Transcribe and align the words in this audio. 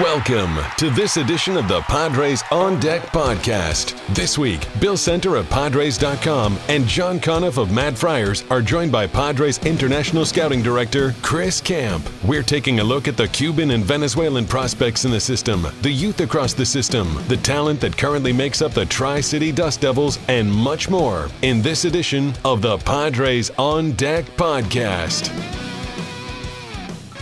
Welcome 0.00 0.58
to 0.78 0.88
this 0.88 1.18
edition 1.18 1.54
of 1.58 1.68
the 1.68 1.82
Padres 1.82 2.42
On 2.50 2.80
Deck 2.80 3.02
podcast. 3.08 3.94
This 4.14 4.38
week, 4.38 4.66
Bill 4.80 4.96
Center 4.96 5.36
of 5.36 5.50
Padres.com 5.50 6.58
and 6.68 6.86
John 6.86 7.20
Conniff 7.20 7.58
of 7.58 7.70
Mad 7.70 7.98
Friars 7.98 8.42
are 8.48 8.62
joined 8.62 8.90
by 8.90 9.06
Padres 9.06 9.58
International 9.66 10.24
Scouting 10.24 10.62
Director 10.62 11.14
Chris 11.20 11.60
Kemp. 11.60 12.08
We're 12.24 12.42
taking 12.42 12.80
a 12.80 12.84
look 12.84 13.06
at 13.06 13.18
the 13.18 13.28
Cuban 13.28 13.72
and 13.72 13.84
Venezuelan 13.84 14.46
prospects 14.46 15.04
in 15.04 15.10
the 15.10 15.20
system, 15.20 15.66
the 15.82 15.92
youth 15.92 16.20
across 16.20 16.54
the 16.54 16.64
system, 16.64 17.22
the 17.28 17.36
talent 17.36 17.78
that 17.82 17.98
currently 17.98 18.32
makes 18.32 18.62
up 18.62 18.72
the 18.72 18.86
Tri 18.86 19.20
City 19.20 19.52
Dust 19.52 19.82
Devils, 19.82 20.18
and 20.28 20.50
much 20.50 20.88
more 20.88 21.28
in 21.42 21.60
this 21.60 21.84
edition 21.84 22.32
of 22.46 22.62
the 22.62 22.78
Padres 22.78 23.50
On 23.58 23.92
Deck 23.92 24.24
podcast. 24.36 25.61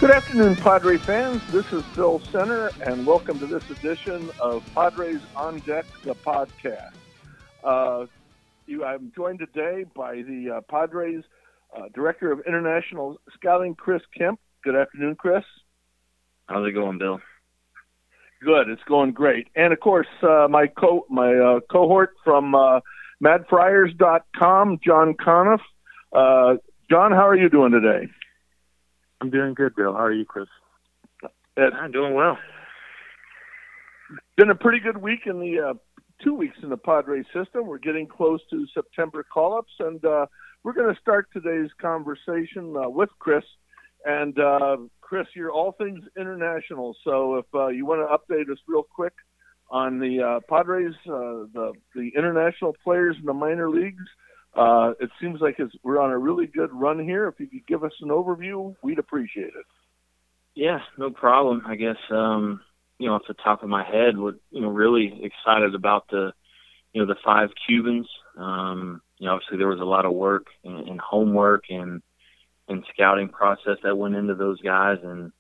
Good 0.01 0.13
afternoon, 0.13 0.57
Padre 0.57 0.97
fans. 0.97 1.43
This 1.53 1.71
is 1.75 1.83
Bill 1.95 2.21
Center, 2.21 2.71
and 2.87 3.07
welcome 3.07 3.39
to 3.39 3.45
this 3.45 3.69
edition 3.69 4.31
of 4.41 4.65
Padres 4.75 5.21
on 5.37 5.59
Deck, 5.59 5.85
the 6.05 6.15
podcast. 6.15 6.95
Uh, 7.63 8.07
you, 8.67 8.83
I'm 8.83 9.13
joined 9.15 9.41
today 9.41 9.85
by 9.95 10.23
the 10.23 10.53
uh, 10.57 10.61
Padres 10.63 11.23
uh, 11.77 11.89
Director 11.93 12.33
of 12.33 12.41
International 12.47 13.21
Scouting, 13.35 13.75
Chris 13.75 14.01
Kemp. 14.17 14.41
Good 14.65 14.75
afternoon, 14.75 15.17
Chris. 15.17 15.45
How's 16.47 16.67
it 16.67 16.73
going, 16.73 16.97
Bill? 16.97 17.21
Good. 18.43 18.71
It's 18.71 18.83
going 18.89 19.13
great. 19.13 19.49
And 19.55 19.71
of 19.71 19.81
course, 19.81 20.09
uh, 20.23 20.49
my 20.49 20.67
co 20.67 21.05
my 21.11 21.35
uh, 21.35 21.61
cohort 21.71 22.15
from 22.25 22.55
uh, 22.55 22.81
MadFriars.com, 23.23 24.81
John 24.83 25.15
Conniff. 25.23 25.61
Uh, 26.11 26.57
John, 26.89 27.13
how 27.13 27.29
are 27.29 27.37
you 27.37 27.51
doing 27.51 27.73
today? 27.73 28.11
I'm 29.21 29.31
doing 29.31 29.55
good, 29.55 29.75
Bill. 29.75 29.93
How 29.93 30.05
are 30.05 30.13
you, 30.13 30.25
Chris? 30.25 30.47
I'm 31.57 31.93
doing 31.93 32.15
well. 32.15 32.39
Been 34.37 34.51
a 34.51 34.55
pretty 34.55 34.81
good 34.81 34.97
week 34.97 35.21
in 35.27 35.41
the 35.41 35.61
uh, 35.61 35.75
two 36.25 36.35
weeks 36.35 36.57
in 36.63 36.71
the 36.71 36.77
Padres 36.77 37.27
system. 37.35 37.67
We're 37.67 37.79
getting 37.79 38.07
close 38.07 38.41
to 38.51 38.67
September 38.73 39.23
call-ups, 39.23 39.73
and 39.79 40.03
uh, 40.05 40.27
we're 40.63 40.73
going 40.73 40.93
to 40.93 41.01
start 41.01 41.29
today's 41.33 41.71
conversation 41.81 42.75
uh, 42.77 42.89
with 42.89 43.11
Chris. 43.19 43.45
And 44.07 44.39
uh, 44.39 44.79
Chris, 45.03 45.27
you're 45.35 45.53
all 45.53 45.73
things 45.73 46.01
international, 46.19 46.97
so 47.05 47.37
if 47.37 47.45
uh, 47.55 47.67
you 47.69 47.85
want 47.85 48.01
to 48.01 48.35
update 48.35 48.51
us 48.51 48.59
real 48.67 48.83
quick 48.83 49.13
on 49.71 49.99
the 49.99 50.23
uh, 50.23 50.41
Padres, 50.49 50.95
uh, 51.07 51.45
the 51.53 51.73
the 51.95 52.11
international 52.17 52.75
players 52.83 53.17
in 53.21 53.27
the 53.27 53.35
minor 53.35 53.69
leagues, 53.69 54.05
uh, 54.57 54.93
it 55.01 55.11
seems 55.21 55.41
like 55.41 55.59
we're 55.83 56.01
on 56.01 56.11
a 56.11 56.19
really 56.19 56.47
good 56.47 56.71
run 56.73 56.99
here. 56.99 57.29
If 57.29 57.39
you 57.39 57.47
could 57.47 57.67
give 57.67 57.85
us 57.85 57.93
an 58.01 58.09
overview, 58.09 58.75
we'd 58.83 58.99
appreciate 58.99 59.49
it. 59.49 59.67
Yeah, 60.55 60.81
no 60.99 61.11
problem. 61.11 61.63
I 61.67 61.77
guess 61.77 61.97
um, 62.11 62.61
you 62.99 63.07
know 63.07 63.15
off 63.15 63.23
the 63.29 63.35
top 63.35 63.63
of 63.63 63.69
my 63.69 63.85
head, 63.85 64.19
we're 64.19 64.35
you 64.51 64.61
know 64.61 64.69
really 64.69 65.23
excited 65.23 65.75
about 65.75 66.09
the 66.11 66.33
you 66.93 67.01
know 67.01 67.07
the 67.07 67.21
five 67.25 67.51
Cubans. 67.67 68.09
Um, 68.37 69.01
you 69.19 69.27
know, 69.27 69.35
obviously 69.35 69.59
there 69.59 69.69
was 69.69 69.81
a 69.81 69.85
lot 69.85 70.05
of 70.05 70.13
work 70.13 70.47
and, 70.65 70.89
and 70.89 71.01
homework 71.01 71.65
and 71.71 72.03
and 72.69 72.85
scouting 72.93 73.29
process 73.29 73.77
that 73.83 73.97
went 73.97 74.17
into 74.17 74.35
those 74.35 74.61
guys, 74.61 74.99
and 75.05 75.31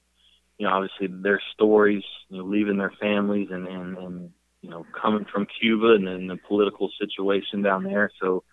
you 0.58 0.66
know 0.66 0.72
obviously 0.72 1.08
their 1.08 1.42
stories, 1.54 2.04
you 2.28 2.38
know, 2.38 2.44
leaving 2.44 2.78
their 2.78 2.92
families 3.00 3.48
and 3.50 3.66
and, 3.66 3.98
and 3.98 4.30
you 4.62 4.70
know 4.70 4.86
coming 5.00 5.26
from 5.32 5.48
Cuba 5.60 5.94
and 5.94 6.06
then 6.06 6.28
the 6.28 6.38
political 6.46 6.90
situation 7.00 7.62
down 7.62 7.82
there. 7.82 8.12
So 8.20 8.44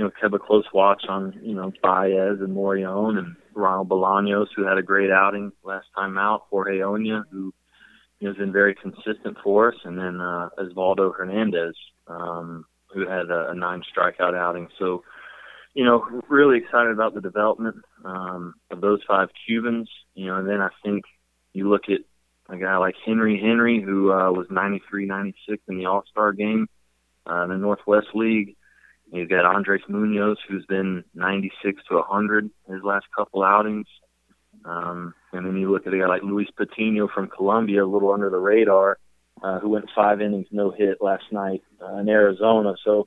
you 0.00 0.06
know, 0.06 0.12
kept 0.18 0.32
a 0.32 0.38
close 0.38 0.64
watch 0.72 1.02
on, 1.10 1.38
you 1.42 1.54
know, 1.54 1.70
Baez 1.82 2.40
and 2.40 2.56
Morejon 2.56 3.18
and 3.18 3.36
Ronald 3.54 3.90
Bolaños, 3.90 4.46
who 4.56 4.66
had 4.66 4.78
a 4.78 4.82
great 4.82 5.10
outing 5.10 5.52
last 5.62 5.88
time 5.94 6.16
out, 6.16 6.46
Jorge 6.48 6.78
Oña, 6.78 7.24
who 7.30 7.52
you 8.18 8.26
know, 8.26 8.30
has 8.30 8.38
been 8.38 8.50
very 8.50 8.74
consistent 8.74 9.36
for 9.44 9.68
us, 9.68 9.78
and 9.84 9.98
then 9.98 10.18
uh, 10.22 10.48
Osvaldo 10.58 11.14
Hernandez, 11.14 11.74
um, 12.06 12.64
who 12.94 13.06
had 13.06 13.26
a, 13.26 13.50
a 13.50 13.54
nine 13.54 13.82
strikeout 13.94 14.34
outing. 14.34 14.68
So, 14.78 15.04
you 15.74 15.84
know, 15.84 16.22
really 16.30 16.56
excited 16.56 16.92
about 16.92 17.12
the 17.12 17.20
development 17.20 17.76
um, 18.02 18.54
of 18.70 18.80
those 18.80 19.00
five 19.06 19.28
Cubans. 19.46 19.90
You 20.14 20.28
know, 20.28 20.36
and 20.36 20.48
then 20.48 20.62
I 20.62 20.70
think 20.82 21.04
you 21.52 21.68
look 21.68 21.90
at 21.90 22.00
a 22.48 22.56
guy 22.56 22.78
like 22.78 22.94
Henry 23.04 23.38
Henry, 23.38 23.82
who 23.82 24.10
uh, 24.12 24.32
was 24.32 24.46
93, 24.48 25.04
96 25.04 25.62
in 25.68 25.76
the 25.76 25.84
All 25.84 26.04
Star 26.10 26.32
game 26.32 26.68
uh, 27.30 27.42
in 27.42 27.50
the 27.50 27.56
Northwest 27.58 28.08
League. 28.14 28.56
You've 29.12 29.28
got 29.28 29.44
Andres 29.44 29.82
Munoz, 29.88 30.38
who's 30.48 30.64
been 30.66 31.04
96 31.14 31.82
to 31.88 31.96
100 31.96 32.50
his 32.68 32.82
last 32.82 33.06
couple 33.16 33.42
outings. 33.42 33.86
Um, 34.64 35.14
and 35.32 35.46
then 35.46 35.56
you 35.56 35.70
look 35.70 35.86
at 35.86 35.94
a 35.94 35.98
guy 35.98 36.06
like 36.06 36.22
Luis 36.22 36.48
Patino 36.56 37.08
from 37.12 37.28
Colombia, 37.28 37.84
a 37.84 37.86
little 37.86 38.12
under 38.12 38.30
the 38.30 38.38
radar, 38.38 38.98
uh, 39.42 39.58
who 39.58 39.70
went 39.70 39.86
five 39.94 40.20
innings, 40.20 40.46
no 40.50 40.70
hit 40.70 40.98
last 41.00 41.24
night 41.32 41.62
uh, 41.82 41.96
in 41.96 42.08
Arizona. 42.08 42.74
So, 42.84 43.06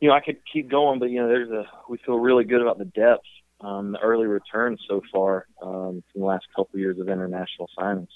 you 0.00 0.08
know, 0.08 0.14
I 0.14 0.20
could 0.20 0.38
keep 0.52 0.70
going, 0.70 0.98
but 0.98 1.10
you 1.10 1.20
know, 1.20 1.28
there's 1.28 1.50
a 1.50 1.64
we 1.88 1.98
feel 2.04 2.18
really 2.18 2.44
good 2.44 2.60
about 2.60 2.78
the 2.78 2.84
depth, 2.84 3.24
um, 3.60 3.92
the 3.92 4.00
early 4.00 4.26
returns 4.26 4.80
so 4.88 5.00
far 5.12 5.46
um, 5.62 6.02
from 6.12 6.20
the 6.20 6.26
last 6.26 6.46
couple 6.54 6.78
years 6.78 6.98
of 6.98 7.08
international 7.08 7.70
signings. 7.78 8.08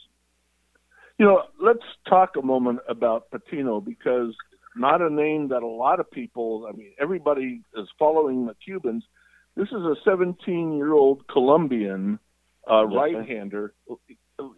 You 1.18 1.24
know, 1.24 1.44
let's 1.62 1.84
talk 2.08 2.36
a 2.36 2.42
moment 2.42 2.80
about 2.88 3.30
Patino 3.30 3.80
because 3.80 4.34
not 4.76 5.00
a 5.00 5.10
name 5.10 5.48
that 5.48 5.62
a 5.62 5.66
lot 5.66 6.00
of 6.00 6.10
people, 6.10 6.68
I 6.68 6.76
mean, 6.76 6.92
everybody 7.00 7.62
is 7.76 7.88
following 7.98 8.46
the 8.46 8.54
Cubans. 8.64 9.04
This 9.56 9.68
is 9.68 9.82
a 9.82 9.94
17 10.04 10.76
year 10.76 10.92
old 10.92 11.26
Colombian 11.28 12.18
uh, 12.70 12.86
yes, 12.86 12.96
right 12.96 13.28
hander. 13.28 13.74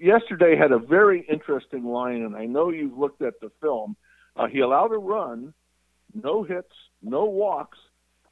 Yesterday 0.01 0.57
had 0.57 0.73
a 0.73 0.79
very 0.79 1.27
interesting 1.31 1.85
line, 1.85 2.23
and 2.23 2.35
I 2.35 2.47
know 2.47 2.71
you've 2.71 2.99
looked 2.99 3.23
at 3.23 3.35
the 3.41 3.51
film. 3.61 3.97
Uh, 4.37 4.47
he 4.47 4.61
allowed 4.61 4.93
a 4.93 4.99
run, 4.99 5.55
no 6.15 6.43
hits, 6.43 6.73
no 7.03 7.27
walks 7.27 7.79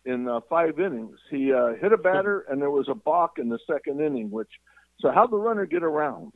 in 0.04 0.28
uh, 0.28 0.40
five 0.48 0.78
innings. 0.80 1.18
He 1.30 1.52
uh, 1.52 1.74
hit 1.80 1.92
a 1.92 1.96
batter, 1.96 2.46
and 2.48 2.60
there 2.60 2.70
was 2.70 2.88
a 2.88 2.94
balk 2.94 3.38
in 3.38 3.48
the 3.48 3.58
second 3.66 4.00
inning. 4.00 4.30
Which, 4.30 4.50
so 5.00 5.10
how'd 5.12 5.30
the 5.30 5.36
runner 5.36 5.66
get 5.66 5.82
around? 5.82 6.32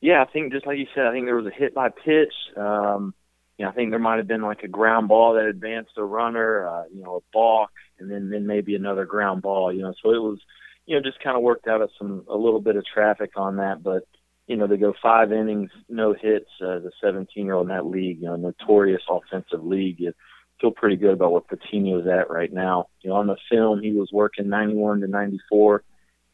Yeah, 0.00 0.22
I 0.22 0.30
think 0.30 0.52
just 0.52 0.66
like 0.66 0.78
you 0.78 0.86
said, 0.94 1.06
I 1.06 1.12
think 1.12 1.26
there 1.26 1.36
was 1.36 1.46
a 1.46 1.58
hit 1.58 1.74
by 1.74 1.88
pitch. 1.88 2.32
Um, 2.56 3.14
you 3.58 3.64
know, 3.64 3.70
I 3.70 3.74
think 3.74 3.90
there 3.90 3.98
might 3.98 4.18
have 4.18 4.28
been 4.28 4.42
like 4.42 4.62
a 4.62 4.68
ground 4.68 5.08
ball 5.08 5.34
that 5.34 5.46
advanced 5.46 5.92
a 5.96 6.04
runner, 6.04 6.66
uh, 6.66 6.84
you 6.94 7.02
know, 7.02 7.16
a 7.16 7.20
balk, 7.32 7.70
and 7.98 8.10
then 8.10 8.30
then 8.30 8.46
maybe 8.46 8.76
another 8.76 9.04
ground 9.04 9.42
ball. 9.42 9.72
You 9.72 9.82
know, 9.82 9.94
so 10.02 10.10
it 10.10 10.22
was, 10.22 10.38
you 10.86 10.94
know, 10.94 11.02
just 11.02 11.22
kind 11.22 11.36
of 11.36 11.42
worked 11.42 11.66
out 11.66 11.82
of 11.82 11.90
some 11.98 12.24
a 12.28 12.36
little 12.36 12.60
bit 12.60 12.76
of 12.76 12.84
traffic 12.86 13.32
on 13.36 13.56
that, 13.56 13.82
but 13.82 14.04
you 14.46 14.56
know, 14.56 14.66
to 14.66 14.78
go 14.78 14.94
five 15.02 15.30
innings, 15.30 15.70
no 15.90 16.14
hits 16.14 16.48
as 16.62 16.82
a 16.84 16.90
17 17.02 17.44
year 17.44 17.54
old 17.54 17.68
in 17.68 17.76
that 17.76 17.84
league, 17.84 18.20
you 18.20 18.26
know, 18.26 18.36
notorious 18.36 19.02
offensive 19.10 19.62
league, 19.62 20.00
you 20.00 20.12
feel 20.60 20.70
pretty 20.70 20.96
good 20.96 21.12
about 21.12 21.32
what 21.32 21.48
Patino's 21.48 22.06
at 22.06 22.30
right 22.30 22.52
now. 22.52 22.88
You 23.02 23.10
know, 23.10 23.16
on 23.16 23.26
the 23.26 23.36
film, 23.50 23.82
he 23.82 23.92
was 23.92 24.08
working 24.10 24.48
91 24.48 25.00
to 25.00 25.06
94 25.06 25.84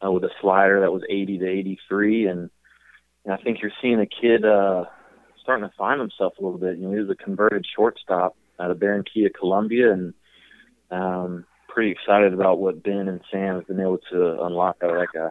uh, 0.05 0.11
with 0.13 0.23
a 0.25 0.31
slider 0.41 0.81
that 0.81 0.93
was 0.93 1.03
80 1.11 1.39
to 1.39 1.49
83, 1.49 2.27
and, 2.29 2.51
and 3.25 3.35
I 3.35 3.37
think 3.39 3.59
you're 3.61 3.73
seeing 3.83 4.01
a 4.01 4.07
kid. 4.07 4.45
uh 4.45 4.85
starting 5.45 5.69
to 5.69 5.75
find 5.77 6.01
himself 6.01 6.33
a 6.41 6.43
little 6.43 6.59
bit. 6.59 6.79
You 6.79 6.89
know, 6.89 6.95
he 6.95 7.01
was 7.01 7.11
a 7.11 7.23
converted 7.23 7.65
shortstop 7.77 8.35
out 8.59 8.71
of 8.71 8.79
Barranquilla, 8.79 9.33
Colombia, 9.39 9.93
and 9.93 10.15
um, 10.91 11.45
pretty 11.69 11.93
excited 11.93 12.33
about 12.33 12.59
what 12.59 12.83
Ben 12.83 13.09
and 13.09 13.21
Sam 13.31 13.57
have 13.57 13.69
been 13.69 13.81
able 13.81 13.99
to 14.11 14.43
unlock 14.43 14.79
out 14.83 14.91
of 14.91 14.97
that 14.97 15.09
guy. 15.15 15.29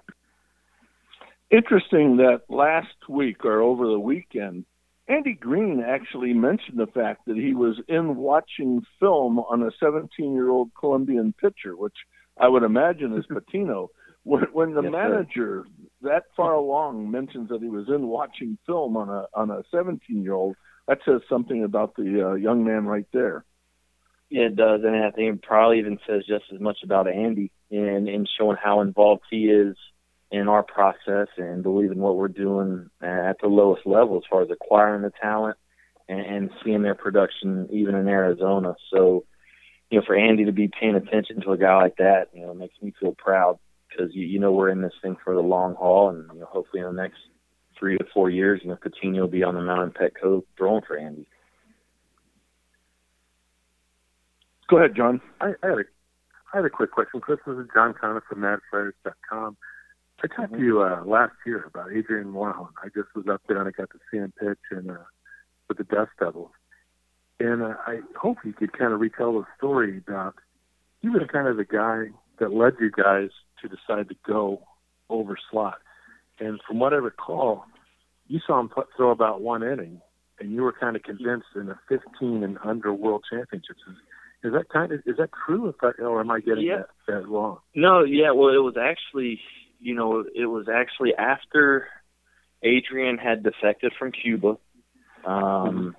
Interesting 1.49 2.17
that 2.17 2.41
last 2.47 3.09
week 3.09 3.43
or 3.43 3.61
over 3.61 3.87
the 3.87 3.99
weekend, 3.99 4.65
Andy 5.07 5.33
Green 5.33 5.83
actually 5.85 6.33
mentioned 6.33 6.77
the 6.77 6.87
fact 6.87 7.25
that 7.27 7.35
he 7.35 7.53
was 7.53 7.79
in 7.87 8.15
watching 8.15 8.81
film 8.99 9.39
on 9.39 9.63
a 9.63 9.71
17 9.79 10.33
year 10.33 10.49
old 10.49 10.71
Colombian 10.79 11.33
pitcher, 11.33 11.75
which 11.75 11.95
I 12.39 12.47
would 12.47 12.63
imagine 12.63 13.17
is 13.17 13.25
Patino. 13.29 13.89
When, 14.23 14.43
when 14.53 14.73
the 14.73 14.83
yes, 14.83 14.91
manager 14.91 15.65
sir. 15.65 16.09
that 16.09 16.23
far 16.35 16.53
along 16.53 17.11
mentions 17.11 17.49
that 17.49 17.61
he 17.61 17.67
was 17.67 17.87
in 17.89 18.07
watching 18.07 18.57
film 18.65 18.95
on 18.95 19.09
a 19.09 19.25
on 19.33 19.51
a 19.51 19.63
17 19.71 20.23
year 20.23 20.33
old, 20.33 20.55
that 20.87 20.99
says 21.05 21.21
something 21.29 21.63
about 21.63 21.95
the 21.95 22.29
uh, 22.29 22.33
young 22.35 22.63
man 22.63 22.85
right 22.85 23.07
there. 23.11 23.43
Yeah, 24.29 24.43
it 24.43 24.55
does, 24.55 24.81
and 24.83 24.95
I 24.95 25.11
think 25.11 25.35
it 25.35 25.43
probably 25.43 25.79
even 25.79 25.99
says 26.07 26.23
just 26.27 26.45
as 26.53 26.59
much 26.59 26.77
about 26.83 27.07
Andy 27.07 27.51
and 27.69 28.07
in 28.07 28.25
showing 28.37 28.57
how 28.61 28.81
involved 28.81 29.23
he 29.29 29.45
is 29.45 29.75
in 30.31 30.47
our 30.47 30.63
process 30.63 31.27
and 31.37 31.61
believing 31.61 31.99
what 31.99 32.15
we're 32.15 32.27
doing 32.27 32.89
at 33.01 33.39
the 33.41 33.47
lowest 33.47 33.85
level 33.85 34.17
as 34.17 34.23
far 34.29 34.41
as 34.41 34.49
acquiring 34.49 35.03
the 35.03 35.11
talent 35.21 35.57
and, 36.09 36.19
and 36.19 36.49
seeing 36.63 36.81
their 36.81 36.95
production 36.95 37.67
even 37.71 37.93
in 37.93 38.07
Arizona. 38.07 38.73
So, 38.91 39.25
you 39.91 39.99
know, 39.99 40.05
for 40.05 40.15
Andy 40.15 40.45
to 40.45 40.51
be 40.51 40.67
paying 40.79 40.95
attention 40.95 41.41
to 41.41 41.51
a 41.51 41.57
guy 41.57 41.75
like 41.75 41.97
that, 41.97 42.29
you 42.33 42.41
know, 42.41 42.55
makes 42.55 42.73
me 42.81 42.93
feel 42.99 43.13
proud 43.15 43.59
because 43.95 44.13
you, 44.13 44.25
you 44.25 44.39
know 44.39 44.51
we're 44.51 44.69
in 44.69 44.81
this 44.81 44.93
thing 45.01 45.15
for 45.23 45.35
the 45.35 45.41
long 45.41 45.75
haul, 45.75 46.09
and 46.09 46.29
you 46.33 46.39
know, 46.39 46.45
hopefully 46.45 46.81
in 46.81 46.95
the 46.95 47.01
next 47.01 47.17
three 47.77 47.97
to 47.97 48.05
four 48.13 48.29
years, 48.29 48.61
you 48.63 48.69
know, 48.69 48.77
Coutinho 48.77 49.21
will 49.21 49.27
be 49.27 49.43
on 49.43 49.55
the 49.55 49.61
mountain 49.61 49.91
Petco 49.91 50.43
throwing 50.57 50.83
for 50.87 50.97
Andy. 50.97 51.27
Go 54.69 54.77
ahead, 54.77 54.95
John. 54.95 55.21
I, 55.41 55.53
I, 55.61 55.67
had, 55.67 55.77
a, 55.79 55.83
I 56.53 56.57
had 56.57 56.65
a 56.65 56.69
quick 56.69 56.91
question. 56.91 57.19
Chris, 57.19 57.39
this 57.45 57.57
is 57.57 57.67
John 57.73 57.93
Conniff 57.93 58.23
from 58.29 58.39
MadFriars.com. 58.39 59.57
I 60.23 60.27
talked 60.27 60.53
to 60.53 60.59
you 60.59 60.81
uh, 60.81 61.03
last 61.05 61.33
year 61.45 61.65
about 61.65 61.91
Adrian 61.91 62.31
Morejon. 62.31 62.69
I 62.81 62.87
just 62.87 63.13
was 63.13 63.25
up 63.29 63.41
there 63.47 63.57
and 63.57 63.67
I 63.67 63.71
got 63.71 63.89
to 63.89 63.99
see 64.09 64.17
him 64.17 64.31
pitch 64.39 64.57
and 64.71 64.91
uh, 64.91 65.03
with 65.67 65.79
the 65.79 65.83
Dust 65.83 66.11
Devils. 66.17 66.51
And 67.41 67.61
uh, 67.61 67.73
I 67.85 67.99
hope 68.15 68.37
you 68.45 68.53
could 68.53 68.77
kind 68.77 68.93
of 68.93 69.01
retell 69.01 69.33
the 69.33 69.45
story 69.57 69.97
about 69.97 70.35
he 71.01 71.09
was 71.09 71.23
kind 71.29 71.47
of 71.47 71.57
the 71.57 71.65
guy 71.65 72.05
that 72.39 72.53
led 72.53 72.75
you 72.79 72.89
guys 72.89 73.29
to 73.63 73.67
decide 73.67 74.09
to 74.09 74.15
go 74.25 74.61
over 75.09 75.35
slot. 75.49 75.79
And 76.39 76.59
from 76.67 76.79
what 76.79 76.93
I 76.93 76.97
recall, 76.97 77.65
you 78.27 78.39
saw 78.45 78.59
him 78.59 78.69
throw 78.95 79.11
about 79.11 79.41
one 79.41 79.63
inning, 79.63 80.01
and 80.39 80.51
you 80.51 80.61
were 80.61 80.73
kind 80.73 80.95
of 80.95 81.03
convinced 81.03 81.47
in 81.55 81.67
the 81.67 81.75
15 81.89 82.43
and 82.43 82.57
under 82.63 82.93
World 82.93 83.23
Championships. 83.29 83.79
Is, 84.43 84.53
that 84.53 84.69
kind 84.69 84.91
of 84.91 84.99
is 85.05 85.17
that 85.17 85.29
true, 85.45 85.69
if 85.69 85.75
I, 85.81 86.01
or 86.01 86.19
am 86.19 86.31
I 86.31 86.39
getting 86.39 86.65
yeah. 86.65 86.83
that, 87.07 87.21
that 87.21 87.27
wrong? 87.27 87.59
No, 87.75 88.03
yeah. 88.03 88.31
Well, 88.31 88.49
it 88.49 88.63
was 88.63 88.75
actually, 88.79 89.39
you 89.79 89.95
know, 89.95 90.23
it 90.35 90.45
was 90.45 90.67
actually 90.73 91.13
after 91.17 91.87
Adrian 92.61 93.17
had 93.17 93.43
defected 93.43 93.93
from 93.97 94.11
Cuba. 94.11 94.57
Um, 95.25 95.33
mm-hmm 95.33 95.89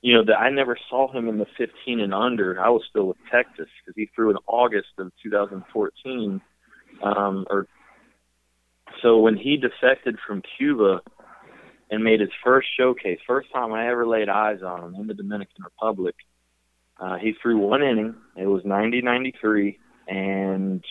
you 0.00 0.14
know, 0.14 0.24
that 0.24 0.38
I 0.38 0.50
never 0.50 0.78
saw 0.88 1.10
him 1.12 1.28
in 1.28 1.38
the 1.38 1.46
15 1.56 2.00
and 2.00 2.14
under. 2.14 2.60
I 2.60 2.68
was 2.68 2.82
still 2.88 3.08
with 3.08 3.16
Texas 3.32 3.66
because 3.80 3.94
he 3.96 4.08
threw 4.14 4.30
in 4.30 4.36
August 4.46 4.88
of 4.98 5.10
2014. 5.22 6.40
Um, 7.02 7.46
or 7.50 7.66
so 9.02 9.18
when 9.18 9.36
he 9.36 9.56
defected 9.56 10.18
from 10.26 10.42
Cuba 10.56 11.00
and 11.90 12.02
made 12.02 12.20
his 12.20 12.30
first 12.44 12.68
showcase, 12.78 13.18
first 13.26 13.48
time 13.52 13.72
I 13.72 13.88
ever 13.88 14.06
laid 14.06 14.28
eyes 14.28 14.62
on 14.62 14.94
him 14.94 15.00
in 15.00 15.06
the 15.06 15.14
Dominican 15.14 15.64
Republic, 15.64 16.14
uh, 16.98 17.16
he 17.18 17.34
threw 17.40 17.58
one 17.58 17.82
inning. 17.82 18.14
It 18.36 18.46
was 18.46 18.62
90-93, 18.64 19.78
and 20.08 20.84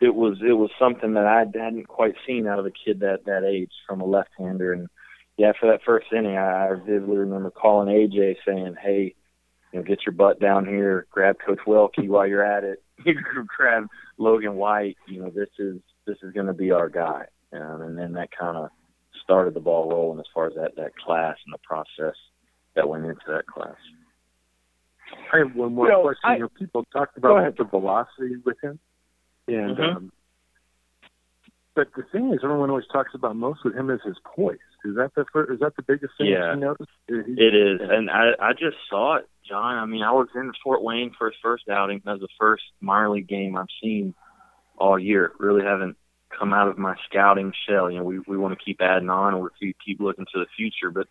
it 0.00 0.14
was 0.14 0.38
it 0.46 0.52
was 0.52 0.70
something 0.78 1.14
that 1.14 1.26
I 1.26 1.38
hadn't 1.38 1.88
quite 1.88 2.14
seen 2.26 2.46
out 2.46 2.58
of 2.58 2.66
a 2.66 2.70
kid 2.70 3.00
that 3.00 3.24
that 3.26 3.44
age 3.44 3.70
from 3.86 4.00
a 4.00 4.06
left-hander 4.06 4.72
and 4.72 4.88
yeah, 5.38 5.52
for 5.58 5.70
that 5.70 5.82
first 5.86 6.08
inning, 6.12 6.36
I, 6.36 6.66
I 6.66 6.74
vividly 6.74 7.18
remember 7.18 7.52
calling 7.52 7.88
AJ 7.88 8.36
saying, 8.44 8.74
"Hey, 8.82 9.14
you 9.72 9.78
know, 9.78 9.84
get 9.84 10.00
your 10.04 10.12
butt 10.12 10.40
down 10.40 10.66
here, 10.66 11.06
grab 11.10 11.36
Coach 11.44 11.60
Welke 11.66 12.08
while 12.08 12.26
you're 12.26 12.44
at 12.44 12.64
it. 12.64 12.82
Grab 13.56 13.86
Logan 14.18 14.54
White. 14.54 14.96
You 15.06 15.22
know, 15.22 15.30
this 15.30 15.48
is 15.58 15.80
this 16.06 16.16
is 16.22 16.32
going 16.32 16.46
to 16.46 16.52
be 16.52 16.70
our 16.70 16.88
guy." 16.88 17.24
Um, 17.52 17.82
and 17.82 17.98
then 17.98 18.12
that 18.12 18.28
kind 18.38 18.56
of 18.56 18.70
started 19.22 19.54
the 19.54 19.60
ball 19.60 19.90
rolling 19.90 20.20
as 20.20 20.26
far 20.34 20.46
as 20.46 20.54
that 20.54 20.76
that 20.76 20.96
class 20.96 21.36
and 21.46 21.54
the 21.54 21.58
process 21.58 22.16
that 22.74 22.88
went 22.88 23.04
into 23.04 23.20
that 23.28 23.46
class. 23.46 23.76
I 25.32 25.38
have 25.38 25.54
one 25.54 25.74
more 25.74 25.86
you 25.86 25.92
know, 25.92 26.02
question. 26.02 26.20
I, 26.24 26.34
you 26.34 26.40
know, 26.40 26.48
people 26.48 26.86
talked 26.92 27.16
about 27.16 27.56
the 27.56 27.64
velocity 27.64 28.36
with 28.44 28.56
him, 28.62 28.78
and 29.46 29.76
mm-hmm. 29.76 29.96
um, 29.96 30.12
but 31.78 31.94
the 31.94 32.02
thing 32.10 32.32
is, 32.34 32.40
everyone 32.42 32.70
always 32.70 32.88
talks 32.92 33.14
about 33.14 33.36
most 33.36 33.60
with 33.64 33.76
him 33.76 33.88
is 33.88 34.00
his 34.04 34.16
poise. 34.24 34.58
Is 34.84 34.96
that 34.96 35.12
the 35.14 35.24
first, 35.32 35.52
is 35.52 35.60
that 35.60 35.76
the 35.76 35.84
biggest 35.84 36.12
thing 36.18 36.26
yeah, 36.26 36.54
you 36.54 36.58
noticed? 36.58 36.90
It 37.06 37.54
is, 37.54 37.80
and 37.80 38.10
I 38.10 38.32
I 38.40 38.52
just 38.52 38.78
saw 38.90 39.18
it, 39.18 39.28
John. 39.48 39.76
I 39.76 39.86
mean, 39.86 40.02
I 40.02 40.10
was 40.10 40.26
in 40.34 40.50
Fort 40.64 40.82
Wayne 40.82 41.12
for 41.16 41.30
his 41.30 41.38
first 41.40 41.68
outing. 41.68 42.02
That 42.04 42.14
was 42.14 42.22
the 42.22 42.28
first 42.36 42.64
minor 42.80 43.10
league 43.10 43.28
game 43.28 43.56
I've 43.56 43.66
seen 43.80 44.12
all 44.76 44.98
year. 44.98 45.30
Really 45.38 45.62
haven't 45.62 45.96
come 46.36 46.52
out 46.52 46.66
of 46.66 46.78
my 46.78 46.96
scouting 47.08 47.52
shell. 47.68 47.88
You 47.88 47.98
know, 47.98 48.04
we 48.04 48.18
we 48.26 48.36
want 48.36 48.58
to 48.58 48.64
keep 48.64 48.80
adding 48.80 49.08
on, 49.08 49.34
and 49.34 49.42
we 49.44 49.72
keep 49.86 50.00
looking 50.00 50.26
to 50.34 50.40
the 50.40 50.46
future. 50.56 50.90
But 50.90 51.06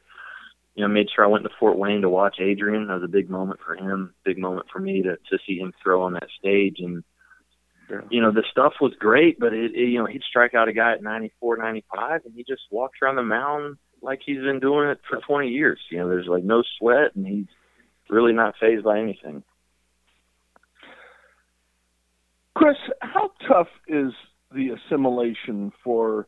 you 0.76 0.84
know, 0.84 0.90
made 0.90 1.08
sure 1.16 1.24
I 1.24 1.30
went 1.30 1.46
to 1.46 1.50
Fort 1.62 1.78
Wayne 1.78 2.02
to 2.02 2.10
watch 2.10 2.42
Adrian. 2.42 2.88
That 2.88 2.96
was 2.96 3.04
a 3.04 3.08
big 3.08 3.30
moment 3.30 3.62
for 3.66 3.78
him, 3.78 4.14
big 4.26 4.38
moment 4.38 4.66
for 4.70 4.80
me 4.80 5.02
to 5.04 5.16
to 5.16 5.40
see 5.48 5.60
him 5.60 5.72
throw 5.82 6.02
on 6.02 6.12
that 6.16 6.28
stage 6.38 6.80
and 6.80 7.06
you 8.10 8.22
know, 8.22 8.32
the 8.32 8.44
stuff 8.52 8.74
was 8.82 8.94
great, 9.00 9.40
but 9.40 9.54
it, 9.54 9.72
it, 9.74 9.90
you 9.90 10.00
know, 10.00 10.06
he'd 10.06 10.24
strike 10.24 10.54
out 10.54 10.68
a 10.68 10.74
guy 10.74 10.94
at 10.94 11.04
94, 11.04 11.58
95, 11.58 12.22
and 12.26 12.34
he 12.36 12.44
just 12.44 12.64
walks 12.72 13.00
around 13.02 13.16
the 13.16 13.24
mound 13.24 13.78
like 14.02 14.20
he's 14.26 14.42
been 14.42 14.60
doing 14.60 14.90
it 14.90 15.00
for 15.10 15.20
20 15.26 15.50
years. 15.50 15.80
You 15.90 16.00
know, 16.00 16.10
there's 16.10 16.28
like 16.28 16.44
no 16.44 16.64
sweat, 16.78 17.16
and 17.16 17.26
he's 17.26 17.48
really 18.10 18.34
not 18.34 18.56
phased 18.60 18.84
by 18.84 19.00
anything. 19.00 19.44
Chris, 22.56 22.78
how 23.02 23.32
tough 23.48 23.68
is 23.88 24.12
the 24.52 24.70
assimilation 24.70 25.72
for 25.84 26.28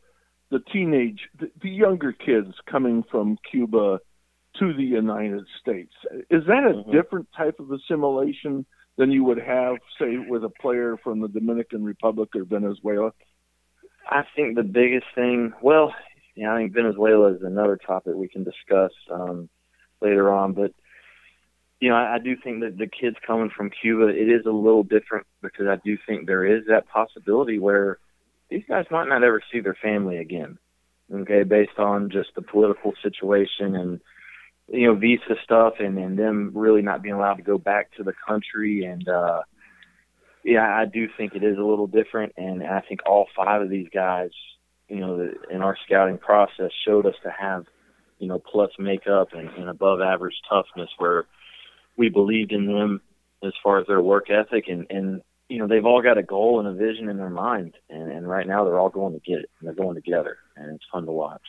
the 0.50 0.60
teenage, 0.72 1.20
the, 1.38 1.50
the 1.62 1.70
younger 1.70 2.12
kids 2.12 2.54
coming 2.70 3.04
from 3.10 3.36
Cuba 3.50 4.00
to 4.58 4.72
the 4.72 4.82
United 4.82 5.44
States? 5.60 5.92
Is 6.30 6.44
that 6.46 6.64
a 6.64 6.74
mm-hmm. 6.74 6.92
different 6.92 7.28
type 7.36 7.58
of 7.60 7.70
assimilation? 7.70 8.66
Than 8.96 9.10
you 9.10 9.24
would 9.24 9.40
have, 9.40 9.76
say, 9.98 10.18
with 10.18 10.44
a 10.44 10.48
player 10.48 10.96
from 11.02 11.20
the 11.20 11.28
Dominican 11.28 11.84
Republic 11.84 12.30
or 12.34 12.44
Venezuela? 12.44 13.12
I 14.08 14.24
think 14.34 14.56
the 14.56 14.62
biggest 14.62 15.06
thing, 15.14 15.52
well, 15.62 15.94
yeah, 16.34 16.54
I 16.54 16.58
think 16.58 16.72
Venezuela 16.72 17.34
is 17.34 17.42
another 17.42 17.76
topic 17.76 18.14
we 18.14 18.28
can 18.28 18.44
discuss 18.44 18.92
um, 19.10 19.48
later 20.00 20.32
on, 20.32 20.52
but 20.52 20.72
you 21.80 21.88
know, 21.88 21.96
I, 21.96 22.16
I 22.16 22.18
do 22.18 22.36
think 22.36 22.60
that 22.60 22.76
the 22.76 22.86
kids 22.86 23.16
coming 23.26 23.50
from 23.54 23.70
Cuba, 23.70 24.08
it 24.08 24.28
is 24.28 24.44
a 24.46 24.50
little 24.50 24.82
different 24.82 25.26
because 25.42 25.66
I 25.66 25.76
do 25.84 25.96
think 26.06 26.26
there 26.26 26.44
is 26.44 26.64
that 26.68 26.88
possibility 26.88 27.58
where 27.58 27.98
these 28.50 28.64
guys 28.68 28.84
might 28.90 29.08
not 29.08 29.24
ever 29.24 29.40
see 29.50 29.60
their 29.60 29.76
family 29.80 30.18
again. 30.18 30.58
Okay, 31.12 31.42
based 31.42 31.78
on 31.78 32.10
just 32.10 32.30
the 32.36 32.42
political 32.42 32.92
situation 33.02 33.74
and 33.74 34.00
you 34.70 34.86
know 34.86 34.94
visa 34.94 35.34
stuff 35.42 35.74
and 35.78 35.98
and 35.98 36.18
them 36.18 36.52
really 36.54 36.82
not 36.82 37.02
being 37.02 37.14
allowed 37.14 37.34
to 37.34 37.42
go 37.42 37.58
back 37.58 37.90
to 37.96 38.02
the 38.02 38.14
country. 38.26 38.84
And 38.84 39.08
uh 39.08 39.42
yeah 40.44 40.64
I 40.64 40.86
do 40.86 41.08
think 41.16 41.34
it 41.34 41.42
is 41.42 41.58
a 41.58 41.62
little 41.62 41.86
different. 41.86 42.34
And 42.36 42.62
I 42.62 42.80
think 42.80 43.00
all 43.06 43.26
five 43.36 43.62
of 43.62 43.70
these 43.70 43.88
guys 43.92 44.30
you 44.88 45.00
know 45.00 45.30
in 45.50 45.62
our 45.62 45.76
scouting 45.86 46.18
process 46.18 46.70
showed 46.86 47.06
us 47.06 47.16
to 47.24 47.30
have 47.30 47.64
you 48.18 48.28
know 48.28 48.38
plus 48.38 48.70
makeup 48.78 49.28
and, 49.32 49.48
and 49.50 49.68
above 49.68 50.00
average 50.00 50.36
toughness 50.48 50.90
where 50.98 51.26
we 51.96 52.08
believed 52.08 52.52
in 52.52 52.66
them 52.66 53.00
as 53.42 53.52
far 53.62 53.80
as 53.80 53.86
their 53.86 54.02
work 54.02 54.30
ethic. 54.30 54.64
And 54.68 54.86
and 54.88 55.22
you 55.48 55.58
know 55.58 55.66
they've 55.66 55.84
all 55.84 56.02
got 56.02 56.18
a 56.18 56.22
goal 56.22 56.60
and 56.60 56.68
a 56.68 56.74
vision 56.74 57.08
in 57.08 57.16
their 57.16 57.30
mind. 57.30 57.74
And 57.88 58.12
and 58.12 58.28
right 58.28 58.46
now 58.46 58.64
they're 58.64 58.78
all 58.78 58.88
going 58.88 59.14
to 59.14 59.20
get 59.20 59.40
it. 59.40 59.50
And 59.58 59.66
they're 59.66 59.84
going 59.84 59.96
together. 59.96 60.38
And 60.56 60.76
it's 60.76 60.84
fun 60.92 61.06
to 61.06 61.12
watch 61.12 61.42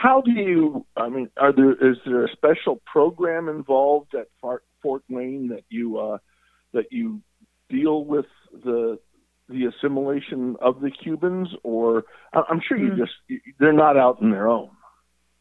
how 0.00 0.20
do 0.20 0.30
you? 0.30 0.86
I 0.96 1.08
mean, 1.08 1.28
are 1.36 1.52
there 1.52 1.72
is 1.72 1.96
there 2.06 2.24
a 2.24 2.32
special 2.32 2.80
program 2.86 3.48
involved 3.48 4.14
at 4.14 4.28
Fort 4.40 5.02
Wayne 5.08 5.48
that 5.48 5.64
you 5.68 5.98
uh, 5.98 6.18
that 6.72 6.92
you 6.92 7.20
deal 7.68 8.04
with 8.04 8.26
the 8.52 8.98
the 9.48 9.64
assimilation 9.66 10.56
of 10.60 10.80
the 10.80 10.90
Cubans, 10.90 11.48
or 11.64 12.04
I'm 12.32 12.60
sure 12.66 12.78
you 12.78 12.90
mm-hmm. 12.90 13.00
just 13.00 13.42
they're 13.58 13.72
not 13.72 13.96
out 13.96 14.22
on 14.22 14.30
their 14.30 14.48
own. 14.48 14.70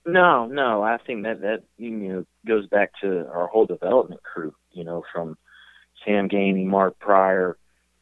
No, 0.07 0.48
no, 0.48 0.81
I 0.81 0.98
think 1.06 1.24
that 1.24 1.42
that 1.42 1.63
you 1.77 1.92
know 1.92 2.25
goes 2.48 2.67
back 2.67 2.91
to 3.01 3.27
our 3.27 3.48
whole 3.48 3.67
development 3.67 4.24
crew. 4.24 4.55
You 4.72 4.86
know, 4.86 5.03
from 5.13 5.38
Sam 6.03 6.29
Geaney, 6.29 6.65
Mark 6.65 6.98
Prior, 6.98 7.58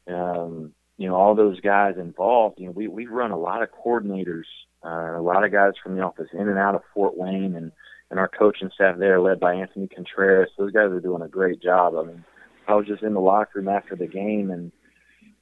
um, 0.07 0.71
you 0.97 1.09
know, 1.09 1.15
all 1.15 1.35
those 1.35 1.59
guys 1.59 1.95
involved. 1.97 2.59
You 2.59 2.67
know, 2.67 2.71
we 2.71 2.87
we 2.87 3.07
run 3.07 3.31
a 3.31 3.37
lot 3.37 3.61
of 3.61 3.69
coordinators 3.71 4.45
uh, 4.85 5.19
a 5.19 5.21
lot 5.21 5.43
of 5.43 5.51
guys 5.51 5.73
from 5.81 5.95
the 5.95 6.03
office 6.03 6.27
in 6.33 6.47
and 6.47 6.59
out 6.59 6.75
of 6.75 6.81
Fort 6.93 7.17
Wayne, 7.17 7.55
and 7.55 7.71
and 8.11 8.19
our 8.19 8.27
coaching 8.27 8.69
staff 8.73 8.97
there, 8.99 9.19
led 9.19 9.39
by 9.39 9.55
Anthony 9.55 9.87
Contreras. 9.87 10.51
Those 10.57 10.71
guys 10.71 10.91
are 10.91 10.99
doing 10.99 11.23
a 11.23 11.27
great 11.27 11.61
job. 11.61 11.95
I 11.95 12.03
mean, 12.03 12.23
I 12.67 12.75
was 12.75 12.85
just 12.85 13.03
in 13.03 13.13
the 13.13 13.19
locker 13.19 13.59
room 13.59 13.67
after 13.67 13.95
the 13.95 14.07
game, 14.07 14.51
and 14.51 14.71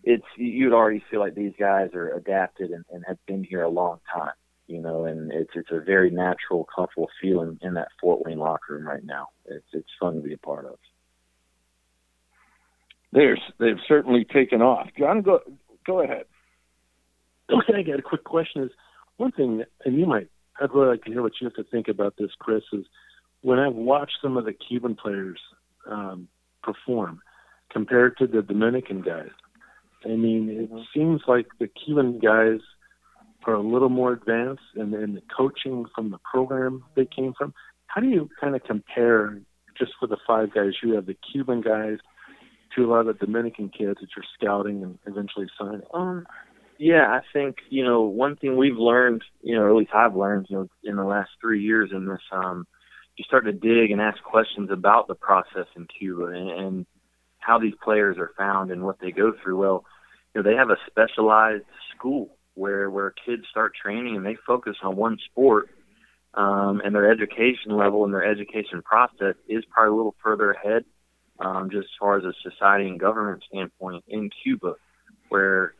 it's 0.04 0.26
you'd 0.38 0.74
already 0.74 1.04
feel 1.12 1.20
like 1.20 1.36
these 1.36 1.54
guys 1.60 1.90
are 1.94 2.14
adapted 2.14 2.72
and, 2.72 2.86
and 2.92 3.04
have 3.08 3.18
been 3.26 3.44
here 3.44 3.64
a 3.64 3.70
long 3.70 4.00
time. 4.14 4.34
You 4.68 4.82
know, 4.82 5.06
and 5.06 5.32
it's 5.32 5.52
it's 5.56 5.72
a 5.72 5.82
very 5.82 6.10
natural, 6.10 6.68
comfortable 6.74 7.10
feeling 7.22 7.60
in 7.62 7.74
that 7.74 7.90
Fort 8.00 8.26
Wayne 8.26 8.40
locker 8.40 8.76
room 8.76 8.88
right 8.88 9.04
now. 9.04 9.28
It's 9.46 9.66
it's 9.74 9.90
fun 10.00 10.16
to 10.16 10.22
be 10.22 10.34
a 10.34 10.38
part 10.38 10.66
of. 10.66 10.78
There's 13.12 13.42
they've 13.60 13.80
certainly 13.88 14.26
taken 14.26 14.62
off. 14.62 14.88
John, 14.98 15.22
go 15.22 15.42
go 15.86 16.02
ahead. 16.02 16.26
Okay, 17.52 17.74
I 17.80 17.84
got 17.84 18.00
a 18.00 18.02
quick 18.02 18.24
question. 18.24 18.64
Is 18.64 18.72
one 19.24 19.32
thing, 19.32 19.64
and 19.86 19.98
you 19.98 20.06
might, 20.06 20.28
I'd 20.60 20.74
really 20.74 20.90
like 20.90 21.04
to 21.04 21.12
hear 21.12 21.22
what 21.22 21.34
you 21.40 21.48
have 21.48 21.56
to 21.56 21.70
think 21.72 21.88
about 21.88 22.16
this, 22.18 22.32
Chris, 22.40 22.64
is 22.74 22.86
when 23.42 23.60
I've 23.60 23.74
watched 23.74 24.18
some 24.22 24.38
of 24.38 24.46
the 24.46 24.54
Cuban 24.54 24.96
players 24.96 25.40
um, 25.90 26.28
perform 26.62 27.22
compared 27.72 28.18
to 28.18 28.28
the 28.28 28.42
Dominican 28.42 29.02
guys, 29.02 29.32
I 30.06 30.10
mean, 30.10 30.50
it 30.50 30.72
mm-hmm. 30.72 30.84
seems 30.94 31.22
like 31.28 31.48
the 31.60 31.68
Cuban 31.68 32.20
guys 32.20 32.60
are 33.46 33.54
a 33.54 33.62
little 33.62 33.90
more 33.90 34.14
advanced 34.14 34.64
and 34.76 34.94
in 34.94 35.16
the 35.16 35.24
coaching 35.36 35.86
from 35.96 36.12
the 36.12 36.20
program 36.30 36.84
they 36.96 37.06
came 37.06 37.34
from. 37.38 37.54
How 37.88 38.02
do 38.02 38.08
you 38.08 38.30
kind 38.40 38.56
of 38.56 38.64
compare, 38.64 39.40
just 39.78 39.92
for 40.00 40.08
the 40.08 40.18
five 40.26 40.54
guys 40.54 40.74
you 40.82 40.96
have, 40.96 41.06
the 41.06 41.18
Cuban 41.32 41.62
guys 41.62 41.98
to 42.76 42.86
a 42.86 42.88
lot 42.88 43.08
of 43.08 43.20
the 43.20 43.26
Dominican 43.26 43.70
kids 43.70 44.00
that 44.02 44.10
you're 44.16 44.26
scouting 44.38 44.84
and 44.84 44.98
eventually 45.06 45.48
signing? 45.60 45.82
Um, 45.94 46.26
yeah, 46.78 47.08
I 47.08 47.22
think 47.32 47.58
you 47.70 47.84
know 47.84 48.02
one 48.02 48.36
thing 48.36 48.58
we've 48.58 48.78
learned, 48.78 49.24
you 49.42 49.56
know, 49.56 49.64
or 49.64 49.70
at 49.70 49.76
least 49.76 49.92
I've 49.94 50.16
learned, 50.16 50.48
you 50.50 50.58
know, 50.58 50.68
in 50.84 50.96
the 50.96 51.04
last 51.04 51.32
three 51.42 51.62
years 51.62 51.92
in 51.94 52.06
this, 52.06 52.22
um, 52.32 52.68
you 53.18 53.24
start 53.24 53.46
to 53.46 53.52
dig 53.52 53.92
and 53.92 54.02
ask 54.02 54.22
questions 54.24 54.70
about 54.72 55.08
the 55.08 55.16
process 55.16 55.68
in 55.76 55.88
Cuba 55.88 56.26
and, 56.26 56.50
and 56.50 56.86
how 57.40 57.60
these 57.60 57.74
players 57.84 58.18
are 58.18 58.32
found 58.38 58.72
and 58.72 58.84
what 58.84 59.00
they 59.00 59.12
go 59.12 59.34
through. 59.42 59.58
Well, 59.58 59.86
you 60.34 60.42
know, 60.42 60.50
they 60.50 60.56
have 60.56 60.70
a 60.70 60.78
specialized 60.88 61.66
school 61.96 62.30
where 62.56 62.90
where 62.90 63.14
kids 63.26 63.44
start 63.50 63.74
training 63.76 64.16
and 64.16 64.26
they 64.26 64.38
focus 64.48 64.78
on 64.84 64.96
one 64.96 65.18
sport, 65.32 65.70
um, 66.34 66.82
and 66.84 66.96
their 66.96 67.12
education 67.12 67.78
level 67.78 68.06
and 68.06 68.14
their 68.14 68.26
education 68.26 68.82
process 68.82 69.36
is 69.48 69.64
probably 69.70 69.94
a 69.94 69.96
little 69.96 70.16
further 70.24 70.52
ahead, 70.52 70.86
um, 71.40 71.70
just 71.70 71.86
as 71.86 71.98
far 72.00 72.18
as 72.18 72.24
a 72.24 72.34
society 72.42 72.88
and 72.88 73.00
government 73.00 73.44
standpoint 73.48 74.04
in 74.08 74.30
Cuba, 74.44 74.76
where 75.30 75.74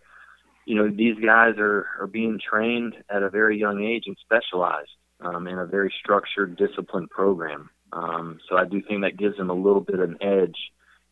you 0.66 0.76
know 0.76 0.90
these 0.90 1.16
guys 1.16 1.56
are 1.58 1.88
are 2.00 2.08
being 2.08 2.40
trained 2.40 2.96
at 3.10 3.24
a 3.24 3.30
very 3.30 3.60
young 3.60 3.84
age 3.84 4.04
and 4.06 4.18
specialized 4.22 4.90
um, 5.22 5.48
in 5.48 5.58
a 5.58 5.66
very 5.66 5.94
structured, 6.00 6.58
disciplined 6.58 7.10
program. 7.10 7.70
Um, 7.92 8.40
so 8.50 8.58
I 8.58 8.66
do 8.66 8.82
think 8.88 9.02
that 9.02 9.18
gives 9.18 9.38
them 9.38 9.50
a 9.50 9.54
little 9.54 9.82
bit 9.82 10.00
of 10.00 10.10
an 10.10 10.18
edge 10.22 10.58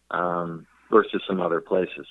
um, 0.09 0.65
versus 0.89 1.21
some 1.27 1.39
other 1.39 1.61
places. 1.61 2.07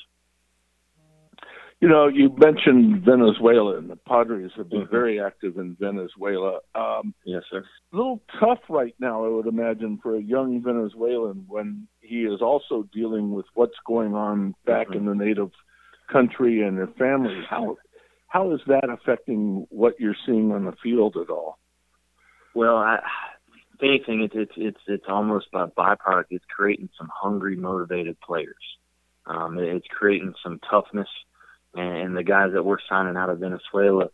You 1.80 1.88
know, 1.88 2.09
you 2.09 2.35
mentioned 2.37 3.02
Venezuela, 3.06 3.78
and 3.78 3.88
the 3.88 3.97
Padres 3.97 4.50
have 4.56 4.68
been 4.68 4.82
mm-hmm. 4.82 4.90
very 4.90 5.18
active 5.18 5.56
in 5.56 5.78
Venezuela. 5.80 6.59
Um, 6.75 7.14
yes, 7.25 7.42
sir. 7.50 7.64
A 7.92 7.97
little 7.97 8.20
tough 8.38 8.59
right 8.68 8.94
now, 9.00 9.25
I 9.25 9.28
would 9.28 9.47
imagine, 9.47 9.99
for 10.02 10.14
a 10.14 10.20
young 10.20 10.62
Venezuelan 10.62 11.47
when 11.49 11.88
he 12.02 12.25
is 12.25 12.42
also 12.42 12.87
dealing 12.92 13.32
with 13.32 13.47
what's 13.54 13.78
going 13.87 14.14
on 14.14 14.54
back 14.66 14.88
mm-hmm. 14.88 14.99
in 14.99 15.06
the 15.06 15.14
native 15.14 15.52
country 16.10 16.62
and 16.62 16.76
their 16.78 16.88
family. 16.98 17.42
How 17.48 17.76
how 18.28 18.52
is 18.52 18.60
that 18.66 18.88
affecting 18.88 19.66
what 19.70 19.98
you're 19.98 20.16
seeing 20.26 20.52
on 20.52 20.64
the 20.64 20.74
field 20.82 21.16
at 21.16 21.30
all? 21.30 21.58
Well, 22.54 22.76
I, 22.76 23.00
if 23.74 23.82
anything, 23.82 24.22
it's 24.22 24.34
it's 24.36 24.52
it's 24.56 24.80
it's 24.86 25.06
almost 25.08 25.46
a 25.54 25.68
byproduct. 25.68 26.26
It's 26.30 26.44
creating 26.54 26.90
some 26.98 27.08
hungry, 27.12 27.56
motivated 27.56 28.20
players. 28.20 28.54
Um, 29.26 29.58
it's 29.58 29.86
creating 29.88 30.34
some 30.42 30.60
toughness 30.70 31.08
and 31.74 32.16
the 32.16 32.22
guys 32.22 32.50
that 32.54 32.64
we're 32.64 32.78
signing 32.88 33.16
out 33.16 33.30
of 33.30 33.38
Venezuela, 33.38 34.08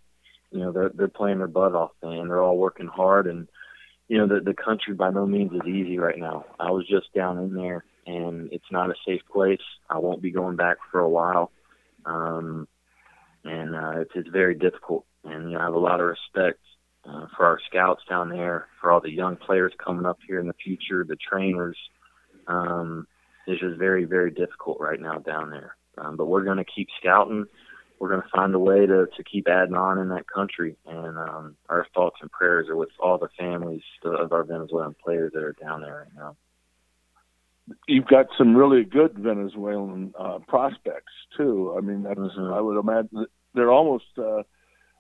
you 0.51 0.61
know, 0.61 0.73
they're 0.73 0.91
they're 0.95 1.09
playing 1.09 1.39
their 1.39 1.47
butt 1.47 1.75
off 1.75 1.93
and 2.03 2.31
they're 2.31 2.43
all 2.43 2.59
working 2.59 2.87
hard 2.87 3.27
and 3.27 3.49
you 4.09 4.19
know, 4.19 4.27
the 4.27 4.41
the 4.41 4.55
country 4.55 4.95
by 4.95 5.11
no 5.11 5.27
means 5.27 5.53
is 5.53 5.67
easy 5.67 5.99
right 5.99 6.19
now. 6.19 6.45
I 6.61 6.71
was 6.71 6.87
just 6.87 7.13
down 7.15 7.39
in 7.39 7.55
there 7.55 7.85
and 8.07 8.53
it's 8.53 8.71
not 8.71 8.91
a 8.91 8.95
safe 9.07 9.23
place. 9.33 9.61
I 9.91 9.99
won't 9.99 10.23
be 10.23 10.31
going 10.31 10.57
back 10.57 10.77
for 10.91 11.01
a 11.01 11.09
while. 11.09 11.51
Um 12.07 12.69
and 13.45 13.75
uh 13.75 14.01
it's 14.01 14.13
it's 14.15 14.29
very 14.29 14.55
difficult 14.55 15.05
and 15.27 15.51
you 15.51 15.57
know, 15.57 15.61
I 15.61 15.65
have 15.65 15.75
a 15.75 15.79
lot 15.79 16.01
of 16.01 16.07
respect 16.07 16.61
uh, 17.05 17.27
for 17.37 17.47
our 17.47 17.59
scouts 17.69 18.03
down 18.09 18.29
there, 18.29 18.67
for 18.81 18.91
all 18.91 19.01
the 19.01 19.11
young 19.11 19.37
players 19.37 19.73
coming 19.85 20.07
up 20.07 20.19
here 20.27 20.41
in 20.41 20.47
the 20.47 20.55
future, 20.55 21.05
the 21.05 21.17
trainers. 21.17 21.77
Um, 22.47 23.07
it's 23.47 23.61
just 23.61 23.79
very, 23.79 24.05
very 24.05 24.31
difficult 24.31 24.79
right 24.81 25.01
now 25.01 25.19
down 25.19 25.51
there. 25.51 25.77
Um, 25.99 26.17
but 26.17 26.27
we're 26.27 26.45
going 26.45 26.59
to 26.59 26.65
keep 26.65 26.89
scouting. 27.01 27.47
We're 27.99 28.11
going 28.11 28.23
to 28.23 28.29
find 28.35 28.55
a 28.55 28.59
way 28.59 28.87
to, 28.87 29.07
to 29.07 29.25
keep 29.25 29.49
adding 29.49 29.75
on 29.75 29.99
in 29.99 30.09
that 30.11 30.29
country. 30.29 30.77
And 30.87 31.17
um, 31.19 31.57
our 31.69 31.87
thoughts 31.95 32.17
and 32.21 32.31
prayers 32.31 32.69
are 32.69 32.77
with 32.77 32.91
all 33.01 33.19
the 33.19 33.29
families 33.39 33.83
of 34.05 34.33
our 34.33 34.45
Venezuelan 34.45 34.97
players 35.03 35.33
that 35.33 35.43
are 35.43 35.57
down 35.61 35.81
there 35.81 36.07
right 36.07 36.15
now. 36.17 36.37
You've 37.89 38.07
got 38.07 38.27
some 38.39 38.57
really 38.57 38.85
good 38.85 39.19
Venezuelan 39.19 40.15
uh, 40.19 40.39
prospects 40.47 41.13
too. 41.37 41.75
I 41.77 41.81
mean, 41.81 42.05
that's 42.05 42.19
mm-hmm. 42.19 42.53
I 42.53 42.61
would 42.61 42.79
imagine 42.79 43.27
they're 43.55 43.73
almost. 43.73 44.05
Uh, 44.17 44.43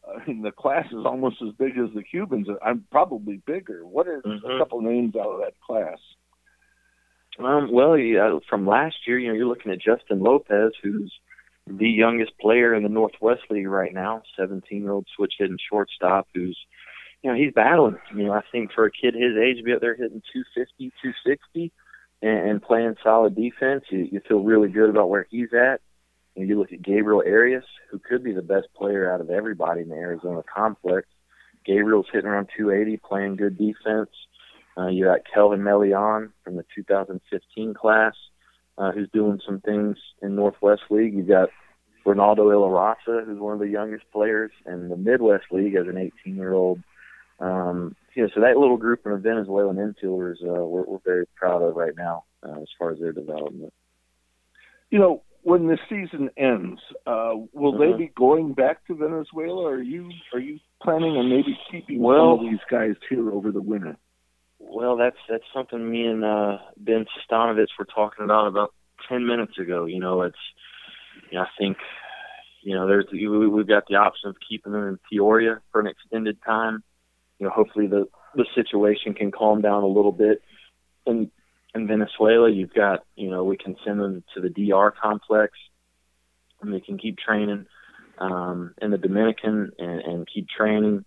I 0.08 0.24
mean, 0.26 0.42
the 0.42 0.52
class 0.52 0.86
is 0.86 1.04
almost 1.04 1.36
as 1.42 1.52
big 1.58 1.72
as 1.78 1.92
the 1.94 2.02
Cubans. 2.02 2.48
I'm 2.64 2.84
probably 2.90 3.42
bigger. 3.44 3.84
What 3.84 4.06
are 4.06 4.22
mm-hmm. 4.22 4.50
a 4.50 4.58
couple 4.58 4.80
names 4.80 5.14
out 5.16 5.26
of 5.26 5.40
that 5.40 5.54
class? 5.60 5.98
Um, 7.38 7.70
well, 7.70 7.98
yeah, 7.98 8.38
from 8.48 8.66
last 8.66 8.96
year, 9.06 9.18
you 9.18 9.28
know, 9.28 9.34
you're 9.34 9.46
looking 9.46 9.72
at 9.72 9.80
Justin 9.80 10.20
Lopez, 10.20 10.72
who's 10.82 11.12
the 11.66 11.88
youngest 11.88 12.32
player 12.40 12.74
in 12.74 12.82
the 12.82 12.88
Northwest 12.88 13.42
League 13.50 13.66
right 13.66 13.92
now, 13.92 14.22
17 14.38 14.82
year 14.82 14.92
old 14.92 15.06
switch 15.16 15.34
hitting 15.38 15.58
shortstop, 15.68 16.28
who's, 16.34 16.58
you 17.22 17.30
know, 17.30 17.36
he's 17.36 17.52
battling. 17.52 17.98
You 18.14 18.26
know, 18.26 18.32
I 18.32 18.42
think 18.52 18.72
for 18.72 18.86
a 18.86 18.90
kid 18.90 19.14
his 19.14 19.36
age 19.36 19.58
to 19.58 19.64
be 19.64 19.72
out 19.72 19.80
there 19.80 19.96
hitting 19.96 20.22
250, 20.32 20.92
260, 21.02 21.72
and, 22.26 22.50
and 22.50 22.62
playing 22.62 22.96
solid 23.02 23.36
defense, 23.36 23.84
you, 23.90 24.08
you 24.10 24.20
feel 24.28 24.40
really 24.40 24.68
good 24.68 24.90
about 24.90 25.08
where 25.08 25.26
he's 25.30 25.52
at. 25.52 25.80
And 26.34 26.48
you 26.48 26.58
look 26.58 26.72
at 26.72 26.82
Gabriel 26.82 27.22
Arias, 27.26 27.64
who 27.90 27.98
could 27.98 28.22
be 28.22 28.32
the 28.32 28.42
best 28.42 28.66
player 28.76 29.10
out 29.10 29.20
of 29.20 29.30
everybody 29.30 29.82
in 29.82 29.88
the 29.88 29.94
Arizona 29.94 30.42
complex. 30.52 31.06
Gabriel's 31.64 32.06
hitting 32.12 32.28
around 32.28 32.48
280, 32.56 32.98
playing 32.98 33.36
good 33.36 33.56
defense. 33.56 34.10
Uh, 34.76 34.88
you 34.88 35.04
got 35.04 35.20
Kelvin 35.32 35.60
Melean 35.60 36.30
from 36.44 36.56
the 36.56 36.64
2015 36.74 37.74
class, 37.74 38.12
uh, 38.76 38.92
who's 38.92 39.08
doing 39.12 39.40
some 39.46 39.60
things 39.60 39.96
in 40.20 40.36
Northwest 40.36 40.82
League. 40.90 41.14
You 41.14 41.22
got 41.22 41.48
Reinaldo 42.04 42.50
Ilarraza, 42.50 43.24
who's 43.24 43.40
one 43.40 43.54
of 43.54 43.58
the 43.58 43.68
youngest 43.68 44.04
players 44.12 44.52
in 44.66 44.90
the 44.90 44.96
Midwest 44.96 45.46
League 45.50 45.74
as 45.74 45.86
an 45.86 45.94
18-year-old. 46.26 46.80
Um, 47.40 47.96
you 48.16 48.22
know, 48.22 48.28
so 48.34 48.40
that 48.40 48.56
little 48.56 48.78
group 48.78 49.04
of 49.04 49.22
Venezuelan 49.22 49.76
infielders, 49.76 50.42
uh, 50.42 50.64
we're, 50.64 50.84
we're 50.84 50.98
very 51.04 51.26
proud 51.36 51.62
of 51.62 51.76
right 51.76 51.92
now 51.96 52.24
uh, 52.42 52.62
as 52.62 52.68
far 52.78 52.90
as 52.90 52.98
their 52.98 53.12
development. 53.12 53.72
You 54.90 54.98
know, 54.98 55.22
when 55.42 55.66
the 55.66 55.78
season 55.88 56.30
ends, 56.36 56.80
uh, 57.06 57.32
will 57.52 57.74
uh-huh. 57.74 57.92
they 57.92 57.98
be 57.98 58.12
going 58.16 58.54
back 58.54 58.84
to 58.86 58.94
Venezuela? 58.94 59.64
Or 59.64 59.74
are 59.74 59.82
you 59.82 60.10
are 60.32 60.40
you 60.40 60.58
planning 60.82 61.10
on 61.10 61.28
maybe 61.28 61.58
keeping 61.70 62.00
well, 62.00 62.38
some 62.38 62.46
of 62.46 62.50
these 62.50 62.60
guys 62.70 62.94
here 63.10 63.30
over 63.30 63.52
the 63.52 63.60
winter? 63.60 63.96
Well, 64.58 64.96
that's 64.96 65.18
that's 65.28 65.44
something 65.54 65.90
me 65.90 66.06
and 66.06 66.24
uh, 66.24 66.58
Ben 66.78 67.04
Stanovich 67.30 67.68
were 67.78 67.84
talking 67.84 68.24
about 68.24 68.46
about 68.46 68.72
ten 69.10 69.26
minutes 69.26 69.58
ago. 69.58 69.84
You 69.84 70.00
know, 70.00 70.22
it's 70.22 70.36
you 71.30 71.36
know, 71.36 71.44
I 71.44 71.48
think 71.58 71.76
you 72.62 72.74
know 72.74 72.86
there's 72.86 73.06
we've 73.12 73.68
got 73.68 73.84
the 73.88 73.96
option 73.96 74.30
of 74.30 74.36
keeping 74.48 74.72
them 74.72 74.88
in 74.88 74.98
Peoria 75.10 75.60
for 75.70 75.82
an 75.82 75.86
extended 75.86 76.38
time. 76.46 76.82
You 77.38 77.46
know, 77.46 77.50
hopefully 77.50 77.86
the 77.86 78.06
the 78.34 78.46
situation 78.54 79.14
can 79.14 79.30
calm 79.30 79.62
down 79.62 79.82
a 79.82 79.88
little 79.88 80.12
bit. 80.12 80.42
In 81.06 81.30
in 81.74 81.86
Venezuela, 81.86 82.50
you've 82.50 82.74
got 82.74 83.04
you 83.14 83.30
know 83.30 83.44
we 83.44 83.56
can 83.56 83.76
send 83.84 84.00
them 84.00 84.24
to 84.34 84.40
the 84.40 84.50
DR 84.50 84.92
complex, 84.92 85.52
and 86.60 86.72
they 86.72 86.80
can 86.80 86.98
keep 86.98 87.18
training 87.18 87.66
um, 88.18 88.74
in 88.80 88.90
the 88.90 88.98
Dominican 88.98 89.72
and, 89.78 90.00
and 90.00 90.28
keep 90.32 90.48
training. 90.48 91.04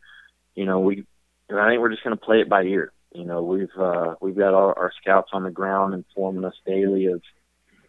You 0.55 0.65
know, 0.65 0.79
we 0.79 1.05
I 1.51 1.69
think 1.69 1.81
we're 1.81 1.91
just 1.91 2.03
going 2.03 2.17
to 2.17 2.23
play 2.23 2.41
it 2.41 2.49
by 2.49 2.63
ear 2.63 2.91
you 3.13 3.25
know 3.25 3.41
we've 3.41 3.75
uh, 3.77 4.15
we've 4.21 4.37
got 4.37 4.53
our, 4.53 4.77
our 4.77 4.91
scouts 5.01 5.29
on 5.33 5.43
the 5.43 5.51
ground 5.51 5.93
informing 5.93 6.45
us 6.45 6.53
daily 6.65 7.07
of 7.07 7.21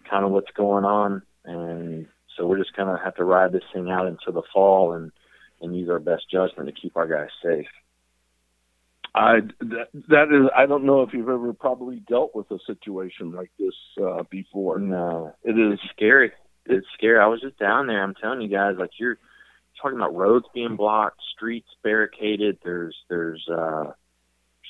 kind 0.08 0.24
of 0.24 0.30
what's 0.30 0.50
going 0.56 0.84
on, 0.84 1.22
and 1.44 2.06
so 2.36 2.46
we're 2.46 2.58
just 2.58 2.76
gonna 2.76 2.98
have 3.02 3.14
to 3.16 3.24
ride 3.24 3.52
this 3.52 3.64
thing 3.72 3.90
out 3.90 4.06
into 4.06 4.32
the 4.32 4.42
fall 4.52 4.92
and 4.92 5.12
and 5.60 5.76
use 5.76 5.90
our 5.90 5.98
best 5.98 6.24
judgment 6.30 6.68
to 6.68 6.80
keep 6.80 6.96
our 6.96 7.06
guys 7.06 7.28
safe. 7.44 7.66
I 9.14 9.40
that, 9.60 9.88
that 10.08 10.28
is 10.32 10.50
I 10.56 10.66
don't 10.66 10.84
know 10.84 11.02
if 11.02 11.10
you've 11.12 11.28
ever 11.28 11.52
probably 11.52 12.02
dealt 12.08 12.34
with 12.34 12.50
a 12.50 12.58
situation 12.66 13.32
like 13.32 13.50
this 13.58 13.74
uh, 14.02 14.22
before. 14.30 14.78
No, 14.78 15.34
it 15.42 15.58
is 15.58 15.74
it's 15.74 15.82
scary. 15.94 16.32
It's 16.66 16.86
scary. 16.94 17.18
I 17.18 17.26
was 17.26 17.40
just 17.40 17.58
down 17.58 17.86
there. 17.86 18.02
I'm 18.02 18.14
telling 18.14 18.40
you 18.40 18.48
guys, 18.48 18.76
like 18.78 18.90
you're 18.98 19.18
talking 19.80 19.98
about 19.98 20.14
roads 20.14 20.46
being 20.54 20.76
blocked, 20.76 21.20
streets 21.34 21.68
barricaded. 21.82 22.58
There's 22.62 22.96
there's 23.08 23.44
uh 23.48 23.92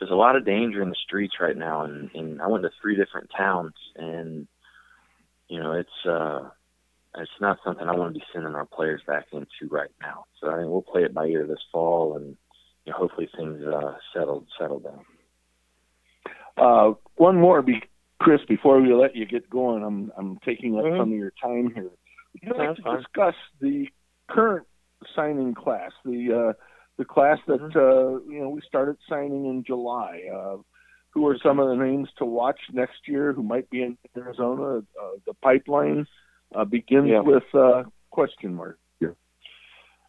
there's 0.01 0.11
a 0.11 0.15
lot 0.15 0.37
of 0.37 0.47
danger 0.47 0.83
in 0.83 0.89
the 0.89 0.97
streets 1.05 1.35
right 1.39 1.57
now, 1.57 1.85
and, 1.85 2.11
and 2.15 2.41
I 2.41 2.47
went 2.47 2.65
to 2.65 2.71
three 2.81 2.97
different 2.97 3.31
towns, 3.37 3.75
and 3.97 4.49
you 5.49 5.61
know 5.61 5.73
it's 5.73 6.07
uh, 6.09 6.49
it's 7.19 7.31
not 7.41 7.59
something 7.63 7.87
I 7.87 7.95
want 7.95 8.15
to 8.15 8.19
be 8.19 8.25
sending 8.33 8.55
our 8.55 8.65
players 8.65 9.03
back 9.07 9.27
into 9.33 9.71
right 9.71 9.91
now. 10.01 10.25
So 10.41 10.49
I 10.49 10.59
mean, 10.59 10.71
we'll 10.71 10.81
play 10.81 11.03
it 11.03 11.13
by 11.13 11.27
ear 11.27 11.47
this 11.47 11.63
fall, 11.71 12.17
and 12.17 12.37
you 12.91 12.93
know, 12.93 12.99
hopefully 12.99 13.29
things 13.37 13.63
uh, 13.65 13.95
settle 14.15 14.45
settle 14.59 14.81
down. 14.81 15.05
Uh, 16.57 16.95
one 17.17 17.37
more, 17.37 17.63
be, 17.63 17.83
Chris, 18.21 18.41
before 18.49 18.81
we 18.81 18.93
let 18.93 19.15
you 19.15 19.27
get 19.27 19.49
going, 19.49 19.83
I'm 19.83 20.13
I'm 20.17 20.39
taking 20.45 20.77
up 20.77 20.85
mm-hmm. 20.85 21.01
some 21.01 21.13
of 21.13 21.19
your 21.19 21.33
time 21.43 21.71
here. 21.75 21.91
Would 22.33 22.43
you 22.43 22.53
like 22.57 22.77
to 22.77 22.83
fine. 22.83 22.97
discuss 22.99 23.35
the 23.61 23.87
current 24.29 24.67
signing 25.15 25.55
class, 25.55 25.93
the 26.05 26.51
uh, 26.51 26.53
the 26.99 27.05
class 27.05 27.39
that 27.47 27.61
mm-hmm. 27.61 27.79
uh, 27.79 28.33
you 28.33 28.41
know 28.41 28.49
we 28.51 28.61
started 28.67 28.97
signing 29.09 29.47
in 29.47 29.65
July. 29.67 30.23
Uh, 30.35 30.57
who 31.13 31.27
are 31.27 31.37
some 31.43 31.59
of 31.59 31.69
the 31.69 31.85
names 31.85 32.09
to 32.19 32.25
watch 32.25 32.61
next 32.73 33.09
year 33.09 33.33
who 33.33 33.43
might 33.43 33.69
be 33.69 33.83
in 33.83 33.99
Arizona? 34.17 34.79
Uh, 34.79 35.17
the 35.27 35.35
pipeline 35.43 36.07
uh, 36.55 36.65
begins 36.65 37.09
yeah. 37.11 37.19
with 37.19 37.43
uh, 37.53 37.83
question 38.11 38.55
mark. 38.55 38.79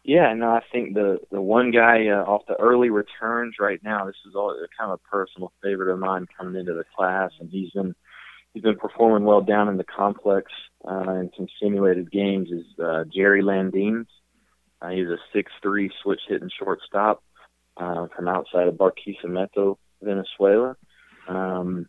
Yeah. 0.04 0.32
No, 0.34 0.50
I 0.50 0.60
think 0.72 0.94
the 0.94 1.20
the 1.30 1.40
one 1.40 1.70
guy 1.70 2.08
uh, 2.08 2.24
off 2.24 2.42
the 2.46 2.60
early 2.60 2.90
returns 2.90 3.56
right 3.60 3.80
now. 3.84 4.04
This 4.06 4.16
is 4.26 4.34
all 4.34 4.54
kind 4.78 4.90
of 4.90 5.00
a 5.04 5.08
personal 5.08 5.52
favorite 5.62 5.92
of 5.92 5.98
mine 5.98 6.26
coming 6.36 6.58
into 6.58 6.74
the 6.74 6.84
class, 6.96 7.30
and 7.40 7.48
he's 7.50 7.70
been 7.70 7.94
he's 8.52 8.62
been 8.62 8.78
performing 8.78 9.24
well 9.24 9.40
down 9.42 9.68
in 9.68 9.76
the 9.76 9.84
complex 9.84 10.50
uh, 10.88 11.12
in 11.12 11.30
some 11.36 11.46
simulated 11.60 12.10
games. 12.10 12.50
Is 12.50 12.66
uh, 12.82 13.04
Jerry 13.14 13.42
Landines. 13.42 14.06
Uh, 14.80 14.88
he's 14.88 15.06
a 15.06 15.18
six-three 15.32 15.90
switch 16.02 16.20
hitting 16.28 16.50
shortstop 16.58 17.22
uh, 17.76 18.08
from 18.16 18.26
outside 18.26 18.66
of 18.66 18.74
Barquisimeto, 18.74 19.76
Venezuela. 20.02 20.76
Um, 21.28 21.86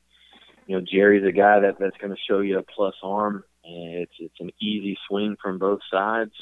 you 0.68 0.78
know, 0.78 0.86
Jerry's 0.90 1.26
a 1.28 1.32
guy 1.32 1.60
that 1.62 1.78
that's 1.80 1.98
going 1.98 2.12
to 2.14 2.22
show 2.30 2.40
you 2.40 2.60
a 2.60 2.64
plus 2.64 2.94
arm, 3.04 3.44
and 3.66 3.96
it's 3.96 4.14
it's 4.20 4.40
an 4.40 4.52
easy 4.62 4.98
swing 5.08 5.36
from 5.42 5.58
both 5.58 5.80
sides, 5.92 6.34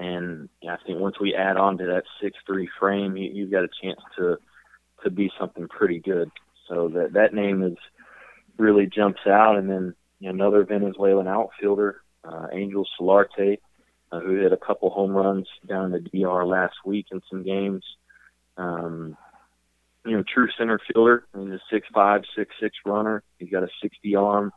And 0.00 0.48
I 0.66 0.76
think 0.86 0.98
once 0.98 1.20
we 1.20 1.34
add 1.34 1.58
on 1.58 1.76
to 1.76 1.84
that 1.84 2.04
six 2.22 2.38
three 2.46 2.68
frame, 2.78 3.18
you, 3.18 3.30
you've 3.34 3.50
got 3.50 3.64
a 3.64 3.68
chance 3.82 4.00
to 4.16 4.38
to 5.04 5.10
be 5.10 5.30
something 5.38 5.68
pretty 5.68 5.98
good. 5.98 6.30
So 6.68 6.88
that 6.94 7.12
that 7.12 7.34
name 7.34 7.62
is 7.62 7.76
really 8.56 8.86
jumps 8.86 9.20
out. 9.26 9.58
And 9.58 9.68
then 9.68 9.94
you 10.18 10.28
know, 10.28 10.34
another 10.34 10.64
Venezuelan 10.64 11.28
outfielder, 11.28 12.00
uh, 12.24 12.46
Angel 12.50 12.86
Solarte, 12.98 13.58
uh, 14.10 14.20
who 14.20 14.36
hit 14.36 14.54
a 14.54 14.56
couple 14.56 14.88
home 14.88 15.10
runs 15.10 15.46
down 15.68 15.86
in 15.86 15.92
the 15.92 16.00
DR 16.00 16.46
last 16.46 16.76
week 16.86 17.06
in 17.12 17.20
some 17.30 17.42
games. 17.42 17.84
Um, 18.56 19.18
you 20.06 20.16
know, 20.16 20.24
true 20.32 20.48
center 20.56 20.80
fielder. 20.90 21.26
He's 21.38 21.50
a 21.50 21.60
six 21.70 21.86
five, 21.92 22.22
six 22.34 22.54
six 22.58 22.74
runner. 22.86 23.22
He's 23.38 23.50
got 23.50 23.64
a 23.64 23.68
sixty 23.82 24.16
arm, 24.16 24.50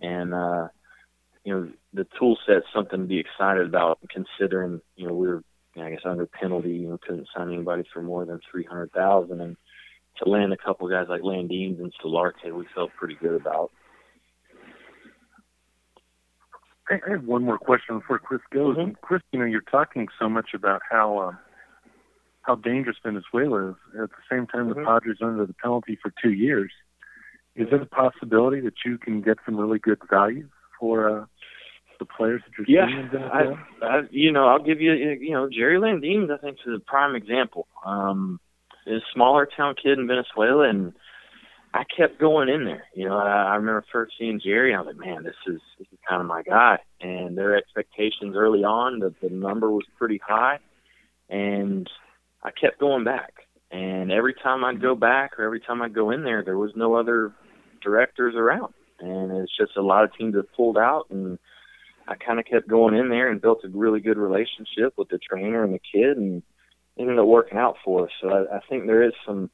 and 0.00 0.32
uh, 0.32 0.68
you 1.44 1.54
know 1.54 1.68
the 1.92 2.06
tool 2.18 2.36
set's 2.46 2.66
something 2.74 3.00
to 3.00 3.06
be 3.06 3.18
excited 3.18 3.66
about. 3.66 3.98
Considering 4.10 4.80
you 4.96 5.06
know 5.06 5.14
we 5.14 5.28
are 5.28 5.42
I 5.76 5.90
guess 5.90 6.00
under 6.04 6.26
penalty, 6.26 6.70
you 6.70 6.88
know, 6.88 6.98
couldn't 6.98 7.28
sign 7.34 7.52
anybody 7.52 7.84
for 7.92 8.02
more 8.02 8.24
than 8.24 8.40
three 8.50 8.64
hundred 8.64 8.92
thousand, 8.92 9.40
and 9.40 9.56
to 10.22 10.28
land 10.28 10.52
a 10.52 10.56
couple 10.56 10.88
guys 10.88 11.06
like 11.08 11.22
Landines 11.22 11.78
and 11.78 11.92
Solarte, 12.02 12.52
we 12.52 12.66
felt 12.74 12.90
pretty 12.98 13.14
good 13.14 13.40
about. 13.40 13.70
I 16.90 17.10
have 17.10 17.24
one 17.24 17.44
more 17.44 17.58
question 17.58 17.98
before 17.98 18.18
Chris 18.18 18.40
goes. 18.50 18.76
Mm-hmm. 18.76 18.80
And 18.80 19.00
Chris, 19.02 19.20
you 19.30 19.38
know, 19.38 19.44
you're 19.44 19.60
talking 19.60 20.08
so 20.18 20.28
much 20.28 20.50
about 20.54 20.80
how 20.90 21.18
um, 21.18 21.38
how 22.42 22.54
dangerous 22.54 22.96
Venezuela 23.04 23.70
is. 23.70 23.76
At 24.02 24.10
the 24.10 24.16
same 24.30 24.46
time, 24.46 24.68
mm-hmm. 24.68 24.80
the 24.80 24.86
Padres 24.86 25.18
are 25.20 25.30
under 25.30 25.46
the 25.46 25.54
penalty 25.54 25.98
for 26.00 26.12
two 26.22 26.32
years. 26.32 26.72
Is 27.56 27.68
it 27.72 27.82
a 27.82 27.86
possibility 27.86 28.60
that 28.60 28.74
you 28.86 28.98
can 28.98 29.20
get 29.20 29.38
some 29.44 29.56
really 29.56 29.78
good 29.78 29.98
value 30.08 30.48
for 30.78 31.22
uh, 31.22 31.24
the 31.98 32.04
players 32.04 32.42
that 32.46 32.52
you're 32.56 32.66
yeah, 32.68 32.86
seeing 32.86 33.00
in 33.00 33.10
Venezuela? 33.10 33.66
I, 33.82 33.86
I, 33.86 34.00
you 34.10 34.32
know, 34.32 34.46
I'll 34.46 34.62
give 34.62 34.80
you, 34.80 34.92
you 34.92 35.32
know, 35.32 35.48
Jerry 35.48 35.78
Landines, 35.78 36.30
I 36.30 36.38
think, 36.38 36.58
is 36.66 36.74
a 36.76 36.80
prime 36.80 37.14
example. 37.14 37.66
Um, 37.84 38.40
is 38.86 39.02
a 39.02 39.12
smaller 39.14 39.46
town 39.54 39.74
kid 39.82 39.98
in 39.98 40.06
Venezuela, 40.06 40.68
and 40.68 40.92
I 41.74 41.84
kept 41.84 42.18
going 42.18 42.48
in 42.48 42.64
there. 42.64 42.84
You 42.94 43.08
know, 43.08 43.18
I, 43.18 43.52
I 43.52 43.56
remember 43.56 43.84
first 43.92 44.14
seeing 44.18 44.40
Jerry, 44.42 44.72
and 44.72 44.78
I 44.78 44.82
was 44.82 44.96
like, 44.96 45.06
man, 45.06 45.24
this 45.24 45.34
is 45.46 45.60
this 45.78 45.86
is 45.92 45.98
kind 46.08 46.20
of 46.20 46.26
my 46.26 46.42
guy. 46.42 46.78
And 47.00 47.36
their 47.36 47.56
expectations 47.56 48.34
early 48.36 48.64
on, 48.64 49.00
the, 49.00 49.14
the 49.22 49.28
number 49.28 49.70
was 49.70 49.84
pretty 49.98 50.20
high, 50.26 50.58
and 51.28 51.88
I 52.42 52.50
kept 52.50 52.80
going 52.80 53.04
back. 53.04 53.34
And 53.70 54.10
every 54.10 54.34
time 54.34 54.64
I'd 54.64 54.80
go 54.80 54.94
back, 54.94 55.38
or 55.38 55.44
every 55.44 55.60
time 55.60 55.82
I'd 55.82 55.94
go 55.94 56.10
in 56.10 56.24
there, 56.24 56.42
there 56.42 56.56
was 56.56 56.70
no 56.74 56.94
other 56.94 57.34
directors 57.82 58.34
around, 58.34 58.72
and 59.00 59.32
it's 59.32 59.56
just 59.56 59.76
a 59.76 59.82
lot 59.82 60.04
of 60.04 60.14
teams 60.14 60.34
have 60.34 60.52
pulled 60.54 60.78
out, 60.78 61.06
and 61.10 61.38
I 62.06 62.14
kind 62.14 62.38
of 62.38 62.46
kept 62.46 62.68
going 62.68 62.94
in 62.94 63.08
there 63.08 63.30
and 63.30 63.40
built 63.40 63.64
a 63.64 63.68
really 63.68 64.00
good 64.00 64.18
relationship 64.18 64.94
with 64.96 65.08
the 65.08 65.18
trainer 65.18 65.64
and 65.64 65.74
the 65.74 65.80
kid, 65.92 66.16
and 66.16 66.42
ended 66.98 67.18
up 67.18 67.26
working 67.26 67.58
out 67.58 67.76
for 67.84 68.06
us. 68.06 68.10
So 68.20 68.28
I, 68.28 68.56
I 68.56 68.60
think 68.68 68.86
there 68.86 69.02
is 69.02 69.12
some 69.26 69.50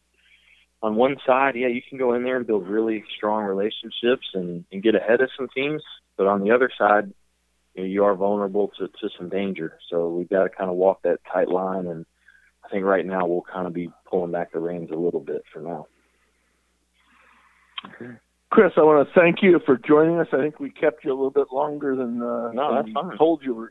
on 0.85 0.97
one 0.97 1.17
side, 1.27 1.55
yeah, 1.57 1.69
you 1.69 1.81
can 1.89 1.97
go 1.97 2.13
in 2.13 2.25
there 2.25 2.37
and 2.37 2.47
build 2.47 2.69
really 2.69 3.03
strong 3.17 3.45
relationships 3.45 4.27
and, 4.35 4.67
and 4.71 4.83
get 4.83 4.95
ahead 4.95 5.23
of 5.23 5.31
some 5.35 5.49
teams. 5.57 5.83
But 6.19 6.27
on 6.27 6.45
the 6.45 6.51
other 6.51 6.71
side, 6.77 7.11
you, 7.75 7.83
know, 7.83 7.89
you 7.89 8.05
are 8.05 8.15
vulnerable 8.15 8.71
to, 8.79 8.89
to 8.89 9.09
some 9.17 9.31
danger. 9.31 9.79
So 9.91 10.09
we've 10.09 10.29
got 10.29 10.43
to 10.43 10.51
kind 10.51 10.69
of 10.69 10.77
walk 10.77 11.01
that 11.03 11.21
tight 11.33 11.49
line. 11.49 11.87
And 11.87 12.05
I 12.63 12.69
think 12.69 12.85
right 12.85 13.07
now 13.07 13.27
we'll 13.27 13.47
kind 13.51 13.67
of 13.67 13.73
be 13.73 13.89
pulling 14.11 14.31
back 14.31 14.53
the 14.53 14.61
reins 14.61 14.91
a 14.93 14.95
little 14.95 15.21
bit 15.21 15.43
for 15.51 15.61
now. 15.61 15.87
Okay. 17.87 18.13
Chris, 18.55 18.71
I 18.77 18.83
want 18.83 19.09
to 19.09 19.21
thank 19.21 19.43
you 19.43 19.59
for 19.67 19.77
joining 19.77 20.21
us. 20.21 20.29
I 20.33 20.37
think 20.37 20.61
we 20.61 20.71
kept 20.71 21.05
you 21.05 21.11
a 21.11 21.17
little 21.17 21.33
bit 21.33 21.49
longer 21.51 21.97
than, 21.97 22.23
uh, 22.23 22.53
no, 22.53 22.77
than 22.77 22.85
that's 22.85 22.93
fine. 22.93 23.19
told 23.19 23.43
you. 23.43 23.69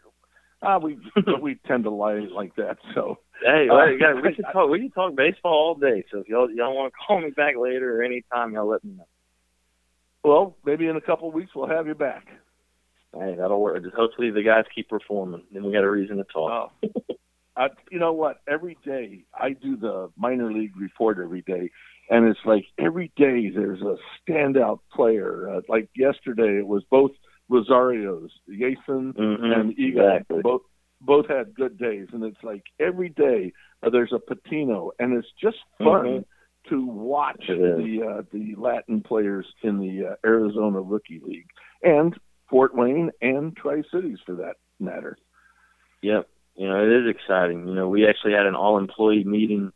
Ah, 0.62 0.78
we 0.78 1.00
we 1.42 1.58
tend 1.66 1.86
to 1.86 1.90
lie 1.90 2.20
like 2.36 2.54
that. 2.58 2.80
So 2.94 3.20
hey, 3.46 3.70
uh, 3.72 3.98
guys, 3.98 4.22
we 4.22 4.36
can 4.36 4.44
talk. 4.52 4.70
We 4.70 4.80
can 4.80 4.92
talk 4.92 5.16
baseball 5.16 5.54
all 5.54 5.76
day. 5.76 6.04
So 6.12 6.20
if 6.20 6.28
y'all 6.28 6.52
y'all 6.52 6.76
want 6.76 6.92
to 6.92 6.98
call 7.08 7.22
me 7.22 7.30
back 7.30 7.56
later 7.58 7.98
or 7.98 8.04
anytime, 8.04 8.52
y'all 8.52 8.68
let 8.68 8.84
me 8.84 8.96
know. 8.98 9.08
Well, 10.22 10.58
maybe 10.66 10.88
in 10.88 10.98
a 10.98 11.02
couple 11.02 11.30
of 11.30 11.34
weeks 11.34 11.52
we'll 11.56 11.70
have 11.70 11.88
you 11.88 11.96
back. 11.96 12.28
Hey, 13.18 13.36
that'll 13.40 13.62
work. 13.62 13.82
Just 13.84 13.96
hopefully 13.96 14.32
the 14.32 14.44
guys 14.44 14.66
keep 14.76 14.90
performing. 14.90 15.44
Then 15.54 15.64
we 15.64 15.72
got 15.72 15.86
a 15.86 15.90
reason 15.90 16.18
to 16.18 16.26
talk. 16.26 16.74
Oh. 16.84 16.90
I, 17.56 17.68
you 17.90 18.00
know 18.00 18.12
what? 18.12 18.42
Every 18.50 18.78
day 18.84 19.24
I 19.34 19.52
do 19.52 19.78
the 19.78 20.10
minor 20.18 20.52
league 20.52 20.76
report 20.76 21.20
every 21.24 21.42
day, 21.42 21.70
and 22.10 22.28
it's 22.28 22.40
like 22.46 22.66
every 22.78 23.12
day 23.16 23.50
there's 23.50 23.82
a 23.82 23.98
standout 24.22 24.80
player. 24.94 25.50
Uh, 25.50 25.62
like 25.68 25.90
yesterday, 25.96 26.58
it 26.58 26.68
was 26.68 26.84
both 26.90 27.12
Rosario's, 27.50 28.32
Jeisson 28.50 29.14
mm-hmm. 29.14 29.44
and 29.44 29.80
Eagle. 29.80 30.08
Exactly. 30.08 30.42
Both 30.42 30.62
both 31.02 31.28
had 31.28 31.54
good 31.56 31.78
days, 31.78 32.08
and 32.14 32.24
it's 32.24 32.42
like 32.44 32.64
every 32.80 33.10
day 33.10 33.52
uh, 33.86 33.90
there's 33.90 34.14
a 34.14 34.20
Patino, 34.20 34.92
and 35.00 35.14
it's 35.14 35.28
just 35.42 35.58
fun 35.78 36.06
mm-hmm. 36.06 36.70
to 36.70 36.86
watch 36.86 37.44
the 37.48 38.20
uh, 38.20 38.22
the 38.32 38.56
Latin 38.58 39.02
players 39.02 39.46
in 39.64 39.80
the 39.80 40.12
uh, 40.12 40.16
Arizona 40.26 40.80
Rookie 40.80 41.22
League 41.26 41.50
and 41.82 42.16
Fort 42.50 42.76
Wayne 42.76 43.12
and 43.22 43.56
Tri 43.56 43.82
Cities 43.94 44.20
for 44.26 44.36
that 44.36 44.56
matter. 44.80 45.18
Yep, 46.02 46.28
you 46.56 46.68
know 46.68 46.84
it 46.84 47.04
is 47.04 47.16
exciting. 47.16 47.68
You 47.68 47.76
know, 47.76 47.90
we 47.90 48.08
actually 48.08 48.34
had 48.34 48.46
an 48.46 48.56
all-employee 48.56 49.26
meeting 49.26 49.72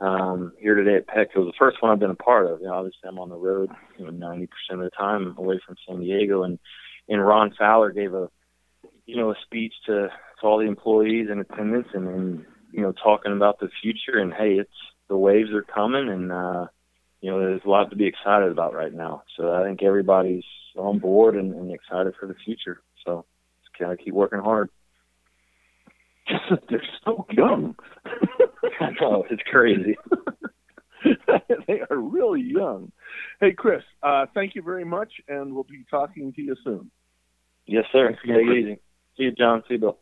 um, 0.00 0.52
here 0.58 0.74
today 0.74 0.96
at 0.96 1.06
Petco. 1.06 1.44
The 1.44 1.52
first 1.58 1.82
one 1.82 1.92
I've 1.92 1.98
been 1.98 2.10
a 2.10 2.14
part 2.14 2.46
of. 2.46 2.60
You 2.60 2.66
know, 2.66 2.74
obviously 2.74 3.08
I'm 3.08 3.18
on 3.18 3.28
the 3.28 3.36
road, 3.36 3.70
you 3.98 4.04
know, 4.04 4.10
90% 4.10 4.44
of 4.72 4.78
the 4.80 4.90
time 4.90 5.34
away 5.36 5.60
from 5.64 5.76
San 5.86 6.00
Diego, 6.00 6.42
and 6.42 6.58
and 7.08 7.24
Ron 7.24 7.52
Fowler 7.58 7.90
gave 7.90 8.14
a 8.14 8.28
you 9.06 9.16
know 9.16 9.30
a 9.30 9.34
speech 9.44 9.74
to 9.86 10.08
to 10.40 10.46
all 10.46 10.58
the 10.58 10.66
employees 10.66 11.28
in 11.30 11.40
attendance 11.40 11.88
and, 11.92 12.08
and 12.08 12.44
you 12.72 12.80
know 12.80 12.92
talking 12.92 13.32
about 13.32 13.60
the 13.60 13.68
future. 13.82 14.18
And 14.18 14.32
hey 14.32 14.54
it's 14.54 14.70
the 15.08 15.16
waves 15.16 15.50
are 15.52 15.62
coming. 15.62 16.08
And 16.08 16.32
uh 16.32 16.66
you 17.20 17.30
know 17.30 17.38
there's 17.38 17.62
a 17.64 17.68
lot 17.68 17.90
to 17.90 17.96
be 17.96 18.06
excited 18.06 18.50
about 18.50 18.74
right 18.74 18.92
now. 18.92 19.22
So 19.36 19.52
i 19.52 19.64
think 19.64 19.82
everybody's 19.82 20.44
on 20.76 20.98
board 20.98 21.34
and, 21.36 21.54
and 21.54 21.70
excited 21.72 22.14
for 22.18 22.26
the 22.26 22.36
future. 22.44 22.80
So 23.04 23.26
just 23.62 23.78
gotta 23.78 23.96
keep 23.96 24.14
working 24.14 24.40
hard 24.40 24.70
just 26.30 26.44
that 26.50 26.62
they're 26.68 26.82
so 27.04 27.26
young. 27.30 27.74
I 28.80 28.90
know 29.00 29.24
it's 29.30 29.42
crazy. 29.50 29.96
They 31.66 31.80
are 31.90 31.96
really 31.96 32.42
young. 32.42 32.92
Hey 33.40 33.52
chris 33.56 33.82
uh 34.02 34.26
thank 34.34 34.54
you 34.54 34.60
very 34.62 34.84
much 34.84 35.10
and 35.28 35.54
we'll 35.54 35.64
be 35.64 35.84
talking 35.90 36.30
to 36.34 36.42
you 36.42 36.54
soon. 36.62 36.90
Yes 37.66 37.84
sir. 37.90 38.08
Thanks 38.08 38.20
take 38.26 38.36
it 38.36 38.58
easy. 38.58 38.80
See 39.16 39.22
you 39.24 39.32
john. 39.32 39.62
See 39.66 39.74
you 39.74 39.80
bill. 39.80 39.98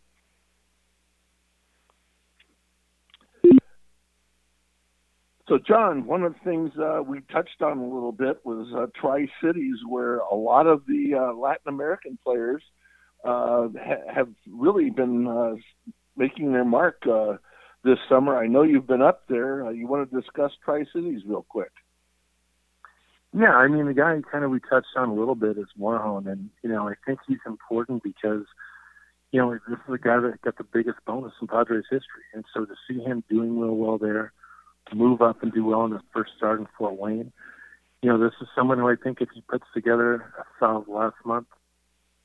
So, 5.49 5.59
John, 5.67 6.05
one 6.07 6.25
of 6.25 6.35
the 6.35 6.38
things 6.45 6.73
uh, 6.79 7.01
we 7.03 7.21
touched 7.33 7.62
on 7.62 7.79
a 7.79 7.85
little 7.85 8.12
bit 8.12 8.45
was 8.45 8.67
uh, 8.77 8.87
Tri 9.01 9.27
Cities, 9.43 9.77
where 9.88 10.19
a 10.19 10.35
lot 10.35 10.67
of 10.67 10.83
the 10.87 11.14
uh, 11.14 11.35
Latin 11.35 11.69
American 11.69 12.19
players 12.23 12.62
uh, 13.25 13.69
ha- 13.83 14.12
have 14.14 14.29
really 14.47 14.91
been 14.91 15.27
uh, 15.27 15.55
making 16.19 16.53
their 16.53 16.65
mark 16.65 17.03
uh, 17.11 17.37
this 17.85 17.99
summer. 18.09 18.37
I 18.37 18.47
know 18.47 18.63
you've 18.63 18.87
been 18.87 19.03
up 19.03 19.25
there. 19.29 19.71
you 19.73 19.87
want 19.87 20.11
to 20.11 20.21
discuss 20.21 20.53
Tri 20.65 20.85
Cities 20.93 21.23
real 21.27 21.47
quick? 21.49 21.73
Yeah, 23.33 23.55
I 23.55 23.69
mean 23.69 23.87
the 23.87 23.95
guy 23.95 24.19
kind 24.31 24.45
of 24.45 24.51
we 24.51 24.61
touched 24.61 24.97
on 24.97 25.11
a 25.11 25.15
little 25.15 25.35
bit 25.35 25.59
is 25.59 25.67
Morejon, 25.79 26.31
and 26.31 26.51
you 26.63 26.71
know 26.71 26.89
I 26.89 26.95
think 27.07 27.21
he's 27.29 27.39
important 27.47 28.03
because 28.03 28.45
you 29.33 29.41
know 29.41 29.53
this 29.53 29.79
is 29.87 29.95
a 29.95 29.99
guy 29.99 30.19
that 30.19 30.41
got 30.43 30.57
the 30.57 30.65
biggest 30.65 30.99
bonus 31.07 31.35
in 31.41 31.47
Padres 31.47 31.85
history, 31.91 32.25
and 32.35 32.45
so 32.55 32.65
to 32.65 32.75
see 32.89 33.01
him 33.01 33.23
doing 33.29 33.61
real 33.61 33.77
well 33.77 33.99
there 33.99 34.33
move 34.95 35.23
up 35.23 35.43
and 35.43 35.53
do 35.53 35.65
well 35.65 35.85
in 35.85 35.93
his 35.93 36.01
first 36.13 36.33
start 36.37 36.61
in 36.61 36.67
Fort 36.77 36.99
Wayne. 36.99 37.33
You 38.03 38.11
know, 38.11 38.19
this 38.19 38.35
is 38.41 38.49
someone 38.55 38.79
who 38.79 38.89
I 38.89 38.95
think 39.03 39.21
if 39.21 39.29
he 39.35 39.41
puts 39.43 39.65
together 39.75 40.15
a 40.39 40.45
solid 40.59 40.89
last 40.89 41.17
month 41.25 41.49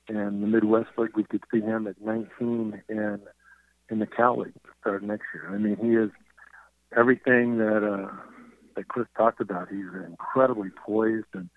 in 0.07 0.41
the 0.41 0.47
Midwest 0.47 0.89
League, 0.97 1.15
we 1.15 1.23
could 1.23 1.43
see 1.51 1.61
him 1.61 1.87
at 1.87 2.01
19 2.01 2.81
in 2.89 3.19
in 3.89 3.99
the 3.99 4.05
Cal 4.07 4.39
League 4.39 4.53
start 4.81 5.03
next 5.03 5.25
year. 5.33 5.53
I 5.53 5.57
mean, 5.57 5.77
he 5.77 5.95
is 5.95 6.09
everything 6.95 7.57
that 7.57 7.83
uh, 7.83 8.11
that 8.75 8.87
Chris 8.87 9.07
talked 9.17 9.41
about. 9.41 9.69
He's 9.69 9.85
incredibly 10.07 10.69
poised, 10.85 11.27
and 11.33 11.49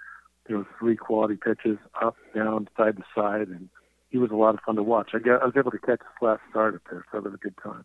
there 0.46 0.58
was 0.58 0.66
three 0.78 0.96
quality 0.96 1.36
pitches 1.36 1.78
up, 2.00 2.16
down, 2.34 2.68
side 2.76 2.96
to 2.96 3.02
side, 3.14 3.48
and 3.48 3.68
he 4.10 4.18
was 4.18 4.30
a 4.30 4.36
lot 4.36 4.54
of 4.54 4.60
fun 4.64 4.76
to 4.76 4.82
watch. 4.82 5.10
I, 5.14 5.18
got, 5.18 5.42
I 5.42 5.46
was 5.46 5.54
able 5.56 5.70
to 5.70 5.78
catch 5.78 6.00
his 6.00 6.22
last 6.22 6.40
start 6.50 6.74
up 6.74 6.82
there, 6.90 7.04
so 7.10 7.18
it 7.18 7.24
was 7.24 7.34
a 7.34 7.38
good 7.38 7.56
time 7.62 7.84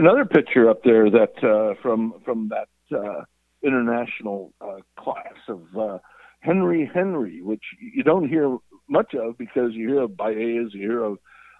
another 0.00 0.24
picture 0.24 0.68
up 0.68 0.82
there 0.82 1.10
that 1.10 1.34
uh, 1.44 1.80
from 1.82 2.14
from 2.24 2.48
that 2.48 2.96
uh, 2.96 3.22
international 3.62 4.52
uh, 4.60 4.78
class 4.98 5.34
of 5.48 5.60
uh, 5.78 5.98
Henry 6.40 6.90
Henry, 6.92 7.42
which 7.42 7.62
you 7.78 8.02
don't 8.02 8.28
hear 8.28 8.56
much 8.88 9.14
of 9.14 9.36
because 9.38 9.72
you 9.72 9.88
hear 9.88 10.02
of 10.02 10.16
Baez, 10.16 10.72
you 10.72 10.80
hear 10.80 11.04
of 11.04 11.18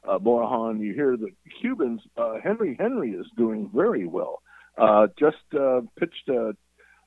uh, 0.09 0.19
you 0.79 0.95
hear 0.95 1.17
the 1.17 1.31
Cubans. 1.61 2.01
Uh, 2.17 2.35
Henry 2.43 2.77
Henry 2.79 3.11
is 3.13 3.27
doing 3.37 3.71
very 3.75 4.07
well. 4.07 4.43
Uh, 4.79 5.09
just 5.19 5.37
uh, 5.59 5.81
pitched 5.99 6.29
a, 6.29 6.55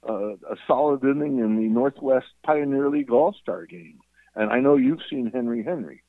a, 0.04 0.14
a 0.14 0.56
solid 0.68 1.04
inning 1.04 1.40
in 1.40 1.56
the 1.56 1.68
Northwest 1.68 2.28
Pioneer 2.46 2.90
League 2.90 3.12
All 3.12 3.36
Star 3.42 3.66
game, 3.66 4.00
and 4.36 4.52
I 4.52 4.60
know 4.60 4.76
you've 4.76 5.00
seen 5.10 5.32
Henry 5.34 5.64
Henry. 5.64 6.04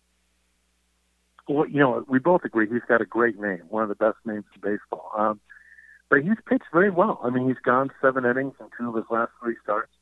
Well, 1.48 1.68
you 1.68 1.80
know, 1.80 2.04
we 2.08 2.18
both 2.18 2.42
agree 2.44 2.66
he's 2.68 2.80
got 2.88 3.02
a 3.02 3.06
great 3.06 3.38
name, 3.38 3.62
one 3.68 3.82
of 3.82 3.88
the 3.90 3.94
best 3.94 4.16
names 4.24 4.44
in 4.54 4.60
baseball. 4.60 5.10
Um, 5.16 5.40
but 6.08 6.22
he's 6.22 6.38
pitched 6.48 6.64
very 6.72 6.90
well. 6.90 7.20
I 7.22 7.30
mean, 7.30 7.48
he's 7.48 7.58
gone 7.64 7.90
seven 8.00 8.24
innings 8.24 8.54
in 8.60 8.66
two 8.78 8.88
of 8.88 8.94
his 8.94 9.04
last 9.10 9.32
three 9.42 9.56
starts. 9.62 9.92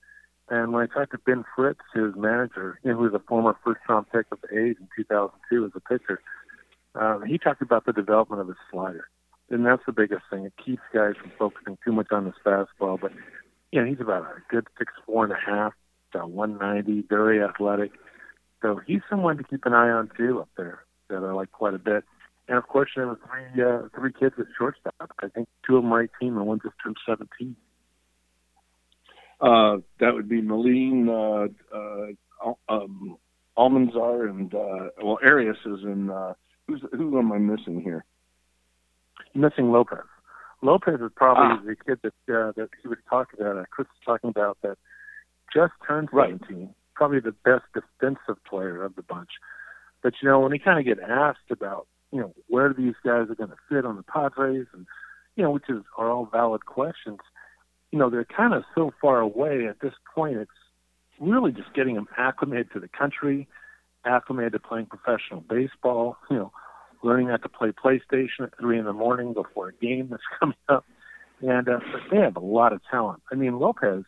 And 0.49 0.73
when 0.73 0.83
I 0.83 0.93
talked 0.93 1.13
to 1.13 1.19
Ben 1.19 1.45
Fritz, 1.57 1.81
his 1.95 2.15
manager, 2.17 2.79
who 2.83 2.97
was 2.97 3.15
a 3.15 3.19
former 3.21 3.57
first-round 3.65 4.07
pick 4.13 4.27
of 4.33 4.41
the 4.43 4.49
A's 4.49 4.77
in 4.79 4.89
2002 4.97 5.65
as 5.65 5.71
a 5.75 5.81
pitcher, 5.81 6.21
um, 6.95 7.25
he 7.27 7.39
talked 7.39 7.63
about 7.63 7.87
the 7.87 7.93
development 7.93 8.41
of 8.41 8.49
his 8.49 8.57
slider, 8.71 9.09
and 9.51 9.65
that's 9.65 9.83
the 9.87 9.93
biggest 9.93 10.23
thing. 10.31 10.45
It 10.45 10.53
keeps 10.63 10.83
guys 10.93 11.15
from 11.21 11.33
focusing 11.39 11.79
too 11.85 11.93
much 11.93 12.09
on 12.11 12.27
his 12.27 12.35
fastball. 12.45 13.01
But 13.01 13.13
you 13.71 13.81
know, 13.81 13.87
he's 13.87 14.01
about 14.01 14.23
a 14.23 14.43
good 14.51 14.67
six 14.79 14.93
four 15.07 15.25
and 15.25 15.33
a 15.33 15.37
half, 15.37 15.73
about 16.13 16.31
190, 16.31 17.07
very 17.09 17.43
athletic. 17.43 17.93
So 18.61 18.81
he's 18.87 19.01
someone 19.09 19.39
to 19.39 19.45
keep 19.45 19.65
an 19.65 19.73
eye 19.73 19.91
on 19.91 20.11
too 20.17 20.41
up 20.41 20.51
there 20.57 20.85
that 21.09 21.17
I 21.17 21.33
like 21.33 21.51
quite 21.51 21.75
a 21.75 21.79
bit. 21.79 22.05
And 22.49 22.59
of 22.59 22.67
course, 22.69 22.91
there 22.95 23.07
were 23.07 23.19
three 23.27 23.63
uh, 23.63 23.89
three 23.95 24.13
kids 24.13 24.35
at 24.39 24.47
shortstop. 24.59 24.95
I 25.01 25.29
think 25.29 25.49
two 25.67 25.77
of 25.77 25.83
them 25.83 25.93
are 25.93 26.03
18 26.03 26.37
and 26.37 26.47
one 26.47 26.61
just 26.63 26.75
turned 26.83 26.97
17. 27.07 27.57
Uh, 29.41 29.79
that 29.99 30.15
would 30.15 30.29
be 30.29 30.41
Malin, 30.41 31.09
uh, 31.09 31.49
uh, 31.77 32.53
um, 32.69 33.17
Almanzar, 33.57 34.31
and 34.31 34.55
uh, 34.55 34.91
well, 35.03 35.19
Arias 35.25 35.57
is 35.65 35.83
in. 35.85 36.11
Uh, 36.11 36.35
who's 36.67 36.83
who 36.93 37.19
am 37.19 37.33
I 37.33 37.39
missing 37.39 37.81
here? 37.83 38.05
Missing 39.35 39.73
Lopez. 39.73 40.05
Lopez 40.63 41.01
is 41.01 41.11
probably 41.17 41.45
ah. 41.45 41.63
the 41.65 41.77
kid 41.77 41.99
that 42.03 42.35
uh, 42.35 42.53
that 42.57 42.69
he 42.81 42.89
was 42.89 42.99
talking 43.09 43.41
about. 43.41 43.59
Uh, 43.59 43.65
Chris 43.71 43.89
was 43.89 44.05
talking 44.05 44.31
about 44.31 44.59
that 44.63 44.79
just 45.53 45.73
turned 45.87 46.09
17. 46.13 46.39
Right. 46.41 46.69
Probably 46.95 47.21
the 47.21 47.35
best 47.45 47.65
defensive 47.75 48.43
player 48.49 48.85
of 48.85 48.95
the 48.95 49.03
bunch. 49.03 49.31
But 50.03 50.15
you 50.23 50.29
know, 50.29 50.41
when 50.41 50.53
he 50.53 50.59
kind 50.59 50.79
of 50.79 50.85
get 50.85 51.03
asked 51.03 51.51
about 51.51 51.87
you 52.11 52.21
know 52.21 52.35
where 52.49 52.73
these 52.73 52.95
guys 53.05 53.29
are 53.31 53.35
going 53.35 53.51
to 53.51 53.57
fit 53.69 53.85
on 53.85 53.97
the 53.97 54.03
Padres, 54.03 54.67
and 54.73 54.87
you 55.37 55.43
know, 55.43 55.51
which 55.51 55.69
is 55.69 55.83
are 55.97 56.11
all 56.11 56.29
valid 56.31 56.67
questions 56.67 57.21
you 57.93 57.99
know, 57.99 58.11
they're 58.11 58.25
kind 58.25 58.55
of 58.55 58.65
so 58.75 58.93
far 59.01 59.21
away 59.21 59.67
at 59.69 59.81
this 59.81 59.93
point. 60.13 60.39
It's 60.39 60.51
really 61.21 61.53
just 61.53 61.73
getting 61.75 61.95
them 61.95 62.09
acclimated 62.17 62.73
to 62.73 62.81
the 62.81 62.89
country, 62.89 63.47
acclimated 64.05 64.53
to 64.53 64.59
playing 64.59 64.87
professional 64.87 65.41
baseball. 65.41 66.17
You 66.31 66.37
know, 66.37 66.53
learning 67.03 67.29
how 67.29 67.37
to 67.37 67.49
play 67.49 67.73
PlayStation 67.73 68.45
at 68.45 68.59
three 68.59 68.79
in 68.79 68.85
the 68.85 68.93
morning 68.93 69.33
before 69.35 69.69
a 69.69 69.73
game 69.73 70.09
that's 70.11 70.23
coming 70.41 70.57
up. 70.69 70.85
And 71.41 71.69
uh, 71.69 71.81
but 71.93 72.03
they 72.11 72.19
have 72.19 72.37
a 72.37 72.41
lot 72.41 72.73
of 72.73 72.81
talent. 72.91 73.23
I 73.31 73.35
mean, 73.35 73.59
Lopez. 73.59 74.05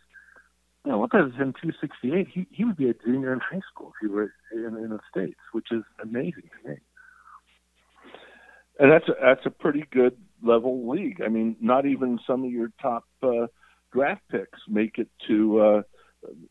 You 0.85 0.93
know, 0.93 1.01
Lopez 1.01 1.33
is 1.33 1.41
in 1.41 1.55
268. 1.55 2.29
He 2.33 2.47
he 2.51 2.65
would 2.65 2.77
be 2.77 2.91
a 2.91 2.95
junior 2.95 3.33
in 3.33 3.41
high 3.41 3.63
school 3.73 3.89
if 3.89 3.95
he 4.03 4.07
were 4.07 4.33
in, 4.53 4.77
in 4.77 4.91
the 4.91 5.01
states, 5.11 5.41
which 5.53 5.69
is 5.71 5.83
amazing 6.03 6.51
to 6.63 6.69
me. 6.69 6.77
And 8.79 8.91
that's 8.91 9.09
a, 9.09 9.15
that's 9.21 9.47
a 9.47 9.51
pretty 9.51 9.85
good 9.91 10.17
level 10.43 10.89
league. 10.89 11.23
I 11.25 11.29
mean, 11.29 11.57
not 11.61 11.87
even 11.87 12.19
some 12.27 12.45
of 12.45 12.51
your 12.51 12.71
top 12.83 13.05
uh, 13.23 13.47
draft 13.93 14.23
picks 14.31 14.59
make 14.69 14.99
it 14.99 15.09
to 15.29 15.61
uh, 15.61 15.83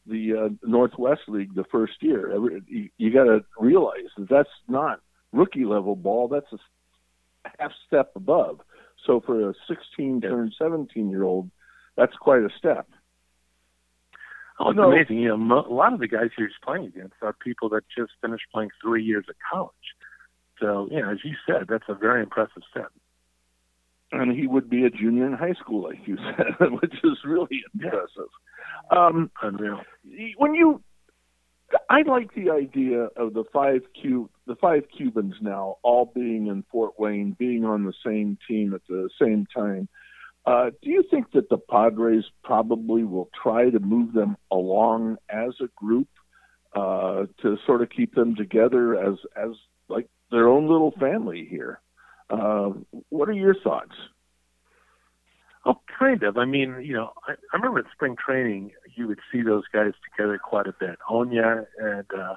the 0.05 0.33
uh, 0.33 0.49
Northwest 0.67 1.21
League 1.27 1.55
the 1.55 1.63
first 1.71 1.93
year. 2.01 2.35
You, 2.67 2.89
you 2.97 3.13
got 3.13 3.25
to 3.25 3.43
realize 3.59 4.09
that 4.17 4.29
that's 4.29 4.49
not 4.67 4.99
rookie 5.31 5.65
level 5.65 5.95
ball. 5.95 6.27
That's 6.27 6.51
a 6.53 7.49
half 7.59 7.71
step 7.87 8.11
above. 8.15 8.59
So 9.05 9.21
for 9.25 9.49
a 9.49 9.53
16 9.67 10.21
turn 10.21 10.51
17 10.57 11.09
year 11.09 11.23
old, 11.23 11.49
that's 11.97 12.15
quite 12.15 12.41
a 12.41 12.49
step. 12.57 12.87
Oh, 14.59 14.69
it's 14.69 14.77
no. 14.77 14.91
amazing. 14.91 15.17
You 15.17 15.35
know, 15.35 15.65
a 15.67 15.73
lot 15.73 15.93
of 15.93 15.99
the 15.99 16.07
guys 16.07 16.29
he's 16.37 16.47
playing 16.63 16.85
against 16.85 17.15
are 17.21 17.33
people 17.33 17.69
that 17.69 17.83
just 17.95 18.11
finished 18.21 18.45
playing 18.53 18.69
three 18.81 19.03
years 19.03 19.25
at 19.27 19.35
college. 19.51 19.73
So, 20.59 20.87
you 20.91 21.01
know, 21.01 21.11
as 21.11 21.17
you 21.23 21.35
said, 21.47 21.65
that's 21.67 21.89
a 21.89 21.95
very 21.95 22.21
impressive 22.21 22.61
step 22.69 22.91
and 24.13 24.31
he 24.31 24.47
would 24.47 24.69
be 24.69 24.85
a 24.85 24.89
junior 24.89 25.25
in 25.25 25.33
high 25.33 25.53
school, 25.53 25.83
like 25.83 25.99
you 26.05 26.17
said, 26.37 26.71
which 26.81 26.93
is 27.03 27.17
really 27.25 27.61
impressive. 27.73 28.29
Um, 28.95 29.31
Unreal. 29.41 29.81
When 30.37 30.53
you, 30.53 30.81
I 31.89 32.01
like 32.03 32.33
the 32.35 32.51
idea 32.51 33.07
of 33.15 33.33
the 33.33 33.43
five 33.51 33.81
Q, 33.99 34.29
the 34.45 34.55
five 34.55 34.83
Cubans 34.95 35.35
now 35.41 35.77
all 35.83 36.11
being 36.13 36.47
in 36.47 36.63
Fort 36.71 36.99
Wayne, 36.99 37.35
being 37.37 37.65
on 37.65 37.85
the 37.85 37.93
same 38.05 38.37
team 38.47 38.73
at 38.73 38.81
the 38.87 39.09
same 39.21 39.47
time. 39.55 39.87
Uh, 40.45 40.71
do 40.81 40.89
you 40.89 41.03
think 41.09 41.31
that 41.31 41.49
the 41.49 41.57
Padres 41.57 42.25
probably 42.43 43.03
will 43.03 43.29
try 43.41 43.69
to 43.69 43.79
move 43.79 44.13
them 44.13 44.35
along 44.51 45.15
as 45.29 45.53
a 45.61 45.67
group 45.75 46.09
uh, 46.75 47.25
to 47.41 47.57
sort 47.65 47.81
of 47.81 47.89
keep 47.89 48.13
them 48.13 48.35
together 48.35 48.97
as 48.97 49.15
as 49.37 49.51
like 49.87 50.07
their 50.31 50.49
own 50.49 50.67
little 50.67 50.91
family 50.99 51.47
here? 51.49 51.79
Uh, 52.29 52.71
what 53.09 53.29
are 53.29 53.33
your 53.33 53.55
thoughts? 53.63 53.93
Oh, 55.65 55.79
kind 55.97 56.23
of. 56.23 56.37
I 56.37 56.45
mean, 56.45 56.81
you 56.83 56.93
know, 56.93 57.11
I, 57.27 57.33
I 57.33 57.55
remember 57.55 57.79
at 57.79 57.85
spring 57.93 58.15
training, 58.23 58.71
you 58.95 59.07
would 59.07 59.19
see 59.31 59.41
those 59.41 59.63
guys 59.71 59.93
together 60.09 60.37
quite 60.37 60.67
a 60.67 60.73
bit. 60.77 60.97
Oña 61.09 61.65
and, 61.79 62.05
uh, 62.13 62.35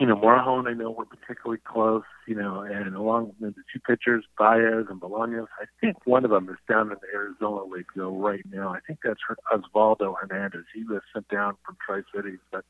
you 0.00 0.06
know, 0.06 0.16
Morejon, 0.16 0.66
I 0.66 0.72
know 0.72 0.90
were 0.90 1.04
particularly 1.04 1.60
close, 1.62 2.04
you 2.26 2.34
know, 2.34 2.60
and 2.60 2.96
along 2.96 3.32
with 3.38 3.54
the 3.56 3.62
two 3.70 3.80
pitchers, 3.80 4.24
Baez 4.38 4.86
and 4.88 4.98
Bolaños, 4.98 5.48
I 5.60 5.66
think 5.80 5.98
one 6.06 6.24
of 6.24 6.30
them 6.30 6.48
is 6.48 6.56
down 6.66 6.90
in 6.90 6.96
the 7.02 7.08
Arizona 7.14 7.64
League, 7.64 7.86
though, 7.94 8.16
right 8.16 8.42
now. 8.50 8.70
I 8.70 8.80
think 8.86 9.00
that's 9.04 9.20
Osvaldo 9.52 10.14
Hernandez. 10.18 10.64
He 10.74 10.84
was 10.84 11.02
sent 11.12 11.28
down 11.28 11.56
from 11.66 11.76
Tri 11.84 12.00
Cities. 12.14 12.38
But, 12.50 12.64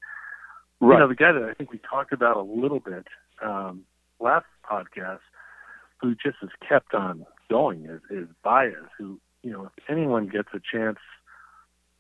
right. 0.81 0.95
you 0.95 1.01
know, 1.01 1.09
the 1.09 1.15
guy 1.15 1.31
that 1.31 1.45
I 1.45 1.55
think 1.55 1.71
we 1.71 1.79
talked 1.89 2.13
about 2.13 2.37
a 2.37 2.43
little 2.43 2.81
bit 2.81 3.07
um, 3.41 3.85
last 4.19 4.47
podcast, 4.69 5.21
who 6.01 6.15
just 6.15 6.39
has 6.41 6.51
kept 6.69 6.93
on 6.93 7.25
going 7.51 7.85
is, 7.87 8.01
is 8.11 8.29
Baez, 8.43 8.73
who, 8.99 9.21
you 9.43 9.53
know, 9.53 9.65
if 9.65 9.85
anyone 9.89 10.29
gets 10.29 10.49
a 10.55 10.61
chance 10.61 10.99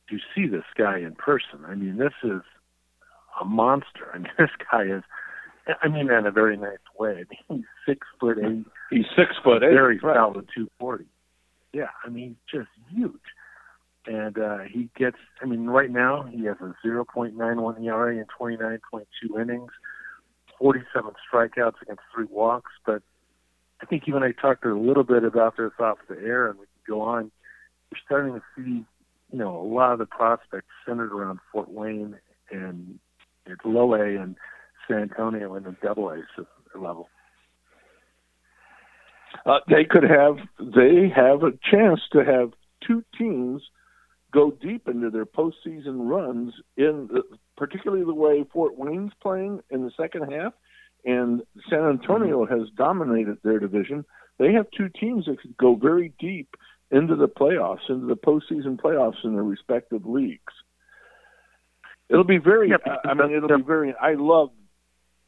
to 0.08 0.18
see 0.34 0.46
this 0.46 0.64
guy 0.76 0.98
in 0.98 1.14
person, 1.14 1.64
I 1.66 1.74
mean, 1.74 1.98
this 1.98 2.12
is 2.22 2.42
a 3.40 3.44
monster. 3.44 4.10
I 4.12 4.18
mean, 4.18 4.32
this 4.38 4.50
guy 4.70 4.84
is, 4.84 5.02
I 5.82 5.88
mean, 5.88 6.10
in 6.10 6.26
a 6.26 6.30
very 6.30 6.56
nice 6.56 6.78
way. 6.98 7.10
I 7.10 7.52
mean, 7.52 7.58
he's 7.58 7.94
six 7.94 8.06
foot 8.20 8.38
eight. 8.38 8.64
He's 8.90 9.06
six 9.16 9.32
foot 9.42 9.62
eight. 9.62 9.74
Very 9.74 9.98
right. 9.98 10.16
solid 10.16 10.48
240. 10.54 11.04
Yeah, 11.72 11.88
I 12.04 12.08
mean, 12.08 12.36
he's 12.50 12.60
just 12.60 12.70
huge. 12.94 13.12
And 14.06 14.38
uh, 14.38 14.58
he 14.70 14.88
gets, 14.96 15.16
I 15.42 15.46
mean, 15.46 15.66
right 15.66 15.90
now 15.90 16.22
he 16.30 16.44
has 16.44 16.56
a 16.60 16.74
0.91 16.86 17.84
ERA 17.84 18.16
in 18.16 18.26
29.2 18.40 19.42
innings. 19.42 19.70
47 20.58 21.12
strikeouts 21.30 21.82
against 21.82 22.02
three 22.14 22.26
walks. 22.30 22.70
But 22.84 23.02
I 23.82 23.86
think 23.86 24.04
you 24.06 24.16
and 24.16 24.24
I 24.24 24.32
talked 24.32 24.64
a 24.64 24.74
little 24.74 25.04
bit 25.04 25.24
about 25.24 25.56
this 25.56 25.72
off 25.78 25.98
the 26.08 26.16
air, 26.16 26.48
and 26.48 26.58
we 26.58 26.66
can 26.66 26.94
go 26.94 27.02
on. 27.02 27.30
We're 27.90 27.98
starting 28.04 28.34
to 28.34 28.42
see, 28.56 28.84
you 29.32 29.38
know, 29.38 29.56
a 29.60 29.62
lot 29.62 29.92
of 29.92 29.98
the 29.98 30.06
prospects 30.06 30.68
centered 30.86 31.12
around 31.12 31.40
Fort 31.52 31.70
Wayne 31.70 32.16
and 32.50 32.98
it's 33.46 33.60
low 33.64 33.94
A 33.94 34.20
and 34.20 34.36
San 34.88 35.02
Antonio 35.02 35.54
in 35.54 35.64
the 35.64 35.76
double 35.82 36.10
A 36.10 36.22
level. 36.78 37.08
Uh, 39.44 39.58
they 39.68 39.84
could 39.84 40.02
have 40.02 40.38
they 40.58 41.08
have 41.14 41.42
a 41.42 41.52
chance 41.70 42.00
to 42.12 42.24
have 42.24 42.52
two 42.86 43.04
teams 43.18 43.62
go 44.32 44.50
deep 44.50 44.88
into 44.88 45.10
their 45.10 45.26
postseason 45.26 46.08
runs 46.08 46.54
in 46.76 47.08
the, 47.12 47.22
particularly 47.56 48.04
the 48.04 48.14
way 48.14 48.44
Fort 48.52 48.76
Wayne's 48.76 49.12
playing 49.20 49.60
in 49.70 49.84
the 49.84 49.90
second 49.96 50.32
half, 50.32 50.52
and 51.04 51.42
San 51.70 51.84
Antonio 51.84 52.44
mm-hmm. 52.44 52.58
has 52.58 52.68
dominated 52.76 53.38
their 53.42 53.58
division. 53.58 54.04
They 54.38 54.52
have 54.52 54.66
two 54.76 54.88
teams 54.88 55.26
that 55.26 55.40
could 55.40 55.56
go 55.56 55.74
very 55.74 56.12
deep 56.18 56.56
into 56.90 57.16
the 57.16 57.28
playoffs, 57.28 57.88
into 57.88 58.06
the 58.06 58.16
postseason 58.16 58.78
playoffs 58.80 59.24
in 59.24 59.34
their 59.34 59.42
respective 59.42 60.06
leagues. 60.06 60.52
It'll 62.08 62.24
be 62.24 62.38
very. 62.38 62.70
I 63.04 63.14
mean, 63.14 63.32
it'll 63.32 63.58
be 63.58 63.64
very. 63.64 63.94
I 64.00 64.14
love. 64.14 64.50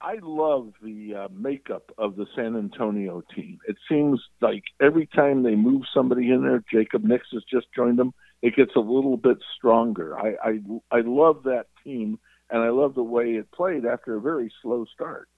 I 0.01 0.19
love 0.23 0.75
the 0.81 1.15
uh, 1.15 1.29
makeup 1.33 1.91
of 1.99 2.15
the 2.15 2.27
San 2.37 2.55
Antonio 2.57 3.25
team. 3.35 3.59
It 3.67 3.77
seems 3.89 4.21
like 4.41 4.63
every 4.81 5.07
time 5.07 5.43
they 5.43 5.57
move 5.57 5.83
somebody 5.93 6.31
in 6.31 6.43
there, 6.43 6.63
Jacob 6.73 7.03
Nix 7.03 7.27
has 7.33 7.43
just 7.51 7.67
joined 7.75 7.99
them 7.99 8.15
it 8.43 8.55
gets 8.57 8.73
a 8.77 8.81
little 8.81 9.17
bit 9.17 9.39
stronger. 9.57 10.19
I, 10.19 10.35
I 10.43 10.61
I 10.91 11.01
love 11.01 11.43
that 11.45 11.67
team, 11.83 12.19
and 12.51 12.63
I 12.63 12.69
love 12.69 12.95
the 12.95 13.03
way 13.03 13.33
it 13.33 13.51
played 13.51 13.85
after 13.85 14.17
a 14.17 14.21
very 14.21 14.53
slow 14.63 14.85
start. 14.95 15.29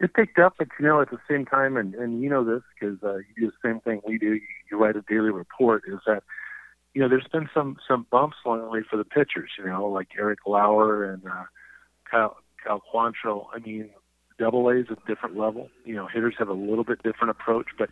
It 0.00 0.14
picked 0.14 0.38
up, 0.38 0.54
but 0.58 0.68
you 0.78 0.86
know, 0.86 1.00
at 1.00 1.10
the 1.10 1.18
same 1.28 1.44
time, 1.44 1.76
and 1.76 1.94
and 1.94 2.22
you 2.22 2.30
know 2.30 2.44
this 2.44 2.62
because 2.78 3.02
uh, 3.02 3.16
you 3.16 3.24
do 3.36 3.46
the 3.46 3.68
same 3.68 3.80
thing 3.80 4.00
we 4.06 4.18
do. 4.18 4.38
You 4.70 4.78
write 4.78 4.96
a 4.96 5.02
daily 5.02 5.30
report. 5.30 5.82
Is 5.88 5.98
that 6.06 6.22
you 6.94 7.02
know, 7.02 7.08
there's 7.08 7.26
been 7.32 7.48
some 7.52 7.76
some 7.86 8.06
bumps 8.10 8.36
along 8.44 8.62
the 8.62 8.68
way 8.68 8.82
for 8.88 8.96
the 8.96 9.04
pitchers. 9.04 9.50
You 9.58 9.66
know, 9.66 9.86
like 9.86 10.08
Eric 10.18 10.40
Lauer 10.46 11.04
and 11.04 11.24
uh, 11.26 11.44
Cal 12.10 12.36
Cal 12.64 12.82
Quantrill. 12.92 13.46
I 13.54 13.58
mean, 13.58 13.90
Double 14.38 14.68
A 14.68 14.76
is 14.76 14.86
a 14.90 14.96
different 15.06 15.36
level. 15.36 15.68
You 15.84 15.96
know, 15.96 16.06
hitters 16.06 16.34
have 16.38 16.48
a 16.48 16.54
little 16.54 16.84
bit 16.84 17.02
different 17.02 17.30
approach, 17.30 17.66
but 17.78 17.90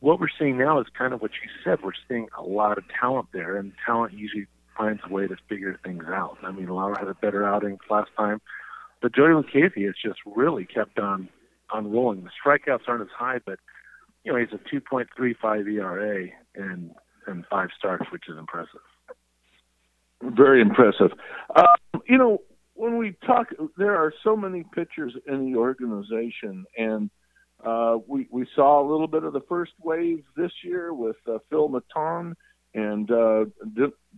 what 0.00 0.20
we're 0.20 0.28
seeing 0.38 0.58
now 0.58 0.80
is 0.80 0.86
kind 0.96 1.12
of 1.12 1.20
what 1.20 1.32
you 1.42 1.50
said. 1.64 1.82
We're 1.82 1.92
seeing 2.08 2.28
a 2.38 2.42
lot 2.42 2.78
of 2.78 2.84
talent 3.00 3.28
there, 3.32 3.56
and 3.56 3.72
talent 3.84 4.12
usually 4.12 4.46
finds 4.76 5.02
a 5.04 5.12
way 5.12 5.26
to 5.26 5.36
figure 5.48 5.78
things 5.84 6.04
out. 6.06 6.38
I 6.42 6.52
mean, 6.52 6.68
Lauer 6.68 6.94
had 6.96 7.08
a 7.08 7.14
better 7.14 7.44
outing 7.44 7.78
last 7.90 8.10
time. 8.16 8.40
But 9.02 9.14
Joey 9.14 9.30
Lucchesi 9.30 9.84
has 9.86 9.94
just 10.02 10.20
really 10.24 10.64
kept 10.64 10.98
on 10.98 11.28
on 11.70 11.90
rolling. 11.90 12.24
The 12.24 12.30
strikeouts 12.44 12.88
aren't 12.88 13.02
as 13.02 13.08
high, 13.16 13.38
but 13.44 13.58
you 14.24 14.32
know 14.32 14.38
he's 14.38 14.48
a 14.52 14.74
2.35 14.74 15.72
ERA 15.72 16.28
and 16.54 16.90
and 17.26 17.44
five 17.50 17.68
starts, 17.76 18.06
which 18.10 18.24
is 18.28 18.38
impressive. 18.38 18.80
Very 20.22 20.60
impressive. 20.60 21.12
Um, 21.54 22.02
you 22.06 22.16
know, 22.16 22.38
when 22.74 22.96
we 22.96 23.16
talk, 23.26 23.48
there 23.76 23.96
are 23.96 24.12
so 24.24 24.34
many 24.34 24.64
pitchers 24.74 25.14
in 25.26 25.52
the 25.52 25.58
organization, 25.58 26.64
and 26.76 27.10
uh, 27.64 27.98
we 28.06 28.26
we 28.30 28.46
saw 28.54 28.80
a 28.80 28.86
little 28.88 29.08
bit 29.08 29.24
of 29.24 29.32
the 29.32 29.42
first 29.48 29.72
wave 29.82 30.24
this 30.36 30.52
year 30.64 30.92
with 30.94 31.16
uh, 31.26 31.38
Phil 31.50 31.68
Maton 31.68 32.34
and 32.74 33.10
uh, 33.10 33.44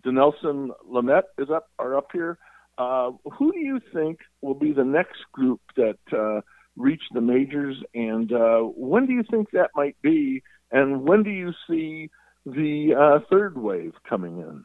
Dinelson 0.05 0.71
Lamet 0.89 1.23
is 1.39 1.49
up 1.51 1.71
are 1.79 1.97
up 1.97 2.09
here. 2.13 2.39
Uh, 2.79 3.13
who 3.39 3.53
do 3.53 3.59
you 3.59 3.81
think 3.93 4.21
will 4.41 4.55
be 4.55 4.73
the 4.73 4.85
next 4.85 5.21
group 5.33 5.61
that 5.77 5.99
uh, 6.13 6.41
reach 6.77 7.03
the 7.13 7.21
majors, 7.21 7.77
and 7.95 8.33
uh, 8.33 8.61
when 8.61 9.07
do 9.07 9.13
you 9.13 9.25
think 9.31 9.51
that 9.53 9.71
might 9.75 10.01
be? 10.03 10.43
And 10.71 11.03
when 11.03 11.23
do 11.23 11.31
you 11.31 11.53
see 11.69 12.11
the 12.47 12.95
uh, 12.99 13.25
third 13.31 13.59
wave 13.59 13.93
coming 14.09 14.39
in? 14.39 14.65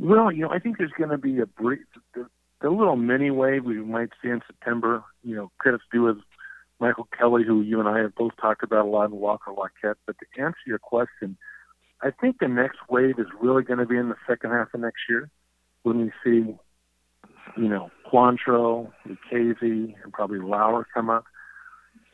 Well, 0.00 0.30
you 0.30 0.42
know, 0.42 0.50
I 0.50 0.58
think 0.58 0.78
there's 0.78 0.92
going 0.96 1.10
to 1.10 1.18
be 1.18 1.40
a 1.40 1.46
brief, 1.46 1.80
the, 2.14 2.28
the 2.60 2.70
little 2.70 2.96
mini 2.96 3.30
wave 3.30 3.64
we 3.64 3.80
might 3.80 4.10
see 4.22 4.28
in 4.28 4.40
September. 4.46 5.02
You 5.24 5.36
know, 5.36 5.52
could 5.58 5.70
credits 5.70 5.84
due 5.90 6.04
with 6.04 6.18
Michael 6.80 7.08
Kelly, 7.18 7.42
who 7.44 7.62
you 7.62 7.80
and 7.80 7.88
I 7.88 7.98
have 7.98 8.14
both 8.14 8.32
talked 8.40 8.62
about 8.62 8.86
a 8.86 8.88
lot, 8.88 9.10
and 9.10 9.14
Walker 9.14 9.52
Lockett. 9.52 9.98
But 10.06 10.16
to 10.18 10.40
answer 10.40 10.58
your 10.66 10.78
question, 10.78 11.36
I 12.00 12.10
think 12.10 12.36
the 12.38 12.48
next 12.48 12.78
wave 12.88 13.18
is 13.18 13.26
really 13.40 13.64
going 13.64 13.80
to 13.80 13.86
be 13.86 13.96
in 13.96 14.08
the 14.08 14.16
second 14.28 14.50
half 14.50 14.72
of 14.72 14.80
next 14.80 15.00
year 15.08 15.30
when 15.82 15.98
we 16.00 16.12
see, 16.24 16.54
you 17.56 17.68
know, 17.68 17.90
Quantrill, 18.10 18.90
Lucchesi, 19.06 19.94
and 20.02 20.12
probably 20.12 20.38
Lauer 20.38 20.86
come 20.92 21.10
up. 21.10 21.24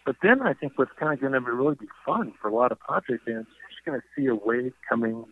But 0.06 0.16
then 0.22 0.42
I 0.42 0.52
think 0.52 0.72
what's 0.76 0.90
kind 0.98 1.12
of 1.12 1.20
going 1.20 1.32
to 1.32 1.40
be 1.40 1.50
really 1.50 1.76
be 1.76 1.88
fun 2.04 2.32
for 2.40 2.48
a 2.48 2.54
lot 2.54 2.72
of 2.72 2.78
Padre 2.80 3.16
fans, 3.24 3.46
you're 3.46 3.70
just 3.70 3.84
going 3.86 4.00
to 4.00 4.06
see 4.16 4.26
a 4.26 4.34
wave 4.34 4.72
coming 4.88 5.24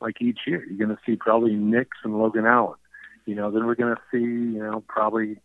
like 0.00 0.20
each 0.20 0.40
year. 0.46 0.64
You're 0.64 0.86
going 0.86 0.96
to 0.96 1.02
see 1.06 1.16
probably 1.16 1.54
Nix 1.54 1.90
and 2.02 2.18
Logan 2.18 2.46
Allen. 2.46 2.78
You 3.26 3.36
know, 3.36 3.52
then 3.52 3.66
we're 3.66 3.76
going 3.76 3.94
to 3.94 4.00
see, 4.10 4.18
you 4.18 4.58
know, 4.58 4.82
probably, 4.88 5.38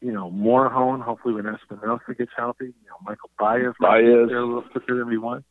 you 0.00 0.12
know, 0.12 0.30
Morejon. 0.30 1.02
Hopefully, 1.02 1.34
when 1.34 1.44
Espinoza 1.44 2.16
gets 2.16 2.30
healthy, 2.34 2.66
you 2.66 2.88
know, 2.88 2.96
Michel 3.02 3.30
Baez, 3.38 3.74
Baez. 3.78 4.28
there 4.28 4.38
a 4.38 4.46
little 4.46 4.62
quicker 4.62 4.96
than 4.96 5.08
we 5.08 5.18
want. 5.18 5.44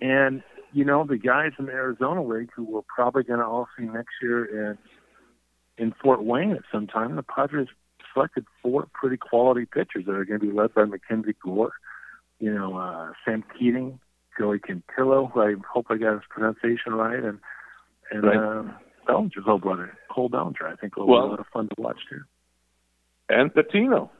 And 0.00 0.42
you 0.74 0.84
know, 0.84 1.06
the 1.08 1.16
guys 1.16 1.52
in 1.58 1.66
the 1.66 1.72
Arizona 1.72 2.22
League 2.22 2.50
who 2.54 2.64
we're 2.64 2.82
probably 2.82 3.22
going 3.22 3.38
to 3.38 3.46
all 3.46 3.68
see 3.78 3.84
next 3.84 4.10
year 4.20 4.44
in 4.44 4.78
in 5.78 5.92
Fort 6.02 6.24
Wayne 6.24 6.52
at 6.52 6.62
some 6.70 6.86
time, 6.86 7.16
the 7.16 7.22
Padres 7.22 7.68
selected 8.12 8.44
four 8.62 8.86
pretty 8.92 9.16
quality 9.16 9.66
pitchers 9.66 10.06
that 10.06 10.12
are 10.12 10.24
going 10.24 10.40
to 10.40 10.46
be 10.46 10.52
led 10.52 10.72
by 10.74 10.84
Mackenzie 10.84 11.34
Gore, 11.42 11.72
you 12.38 12.52
know, 12.52 12.76
uh, 12.76 13.12
Sam 13.24 13.44
Keating, 13.58 13.98
Joey 14.38 14.58
Cantillo, 14.58 15.30
who 15.32 15.40
I 15.40 15.54
hope 15.68 15.86
I 15.90 15.96
got 15.96 16.14
his 16.14 16.22
pronunciation 16.28 16.94
right, 16.94 17.22
and 17.22 17.38
and 18.10 18.24
right. 18.24 18.36
uh, 18.36 18.62
Bellinger's 19.06 19.44
old 19.46 19.62
brother, 19.62 19.96
Cole 20.10 20.28
Bellinger. 20.28 20.66
I 20.66 20.76
think 20.76 20.96
will 20.96 21.06
well, 21.06 21.22
be 21.22 21.26
a 21.26 21.30
lot 21.30 21.40
of 21.40 21.46
fun 21.52 21.68
to 21.68 21.74
watch 21.78 21.98
too. 22.08 22.20
And 23.28 23.52
Patino. 23.52 24.10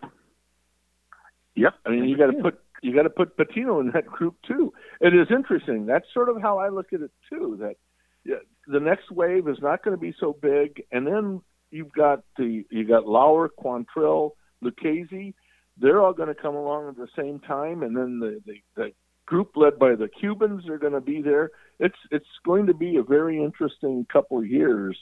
Yep. 1.56 1.74
I 1.86 1.90
mean, 1.90 2.04
you 2.04 2.16
got 2.16 2.26
to 2.26 2.42
put 2.42 2.60
you 2.82 2.94
got 2.94 3.02
to 3.02 3.10
put 3.10 3.36
Patino 3.36 3.80
in 3.80 3.92
that 3.92 4.06
group 4.06 4.36
too. 4.46 4.72
It 5.00 5.14
is 5.14 5.28
interesting. 5.30 5.86
That's 5.86 6.06
sort 6.12 6.28
of 6.28 6.40
how 6.40 6.58
I 6.58 6.68
look 6.68 6.92
at 6.92 7.00
it 7.00 7.10
too. 7.30 7.56
That 7.60 7.76
yeah, 8.24 8.36
the 8.66 8.80
next 8.80 9.10
wave 9.10 9.48
is 9.48 9.58
not 9.60 9.82
going 9.82 9.96
to 9.96 10.00
be 10.00 10.14
so 10.18 10.36
big, 10.40 10.82
and 10.90 11.06
then 11.06 11.40
you've 11.70 11.92
got 11.92 12.20
the 12.36 12.64
you 12.70 12.86
got 12.86 13.06
Lauer, 13.06 13.48
Quantrill, 13.48 14.30
Lucchesi. 14.62 15.34
They're 15.76 16.00
all 16.00 16.12
going 16.12 16.28
to 16.28 16.40
come 16.40 16.54
along 16.54 16.88
at 16.88 16.96
the 16.96 17.08
same 17.16 17.40
time, 17.40 17.82
and 17.82 17.96
then 17.96 18.20
the 18.20 18.40
the, 18.46 18.54
the 18.76 18.92
group 19.26 19.52
led 19.56 19.78
by 19.78 19.94
the 19.94 20.08
Cubans 20.08 20.68
are 20.68 20.78
going 20.78 20.92
to 20.92 21.00
be 21.00 21.22
there. 21.22 21.50
It's 21.78 21.98
it's 22.10 22.26
going 22.44 22.66
to 22.66 22.74
be 22.74 22.96
a 22.96 23.02
very 23.02 23.42
interesting 23.42 24.06
couple 24.12 24.38
of 24.38 24.46
years, 24.46 24.96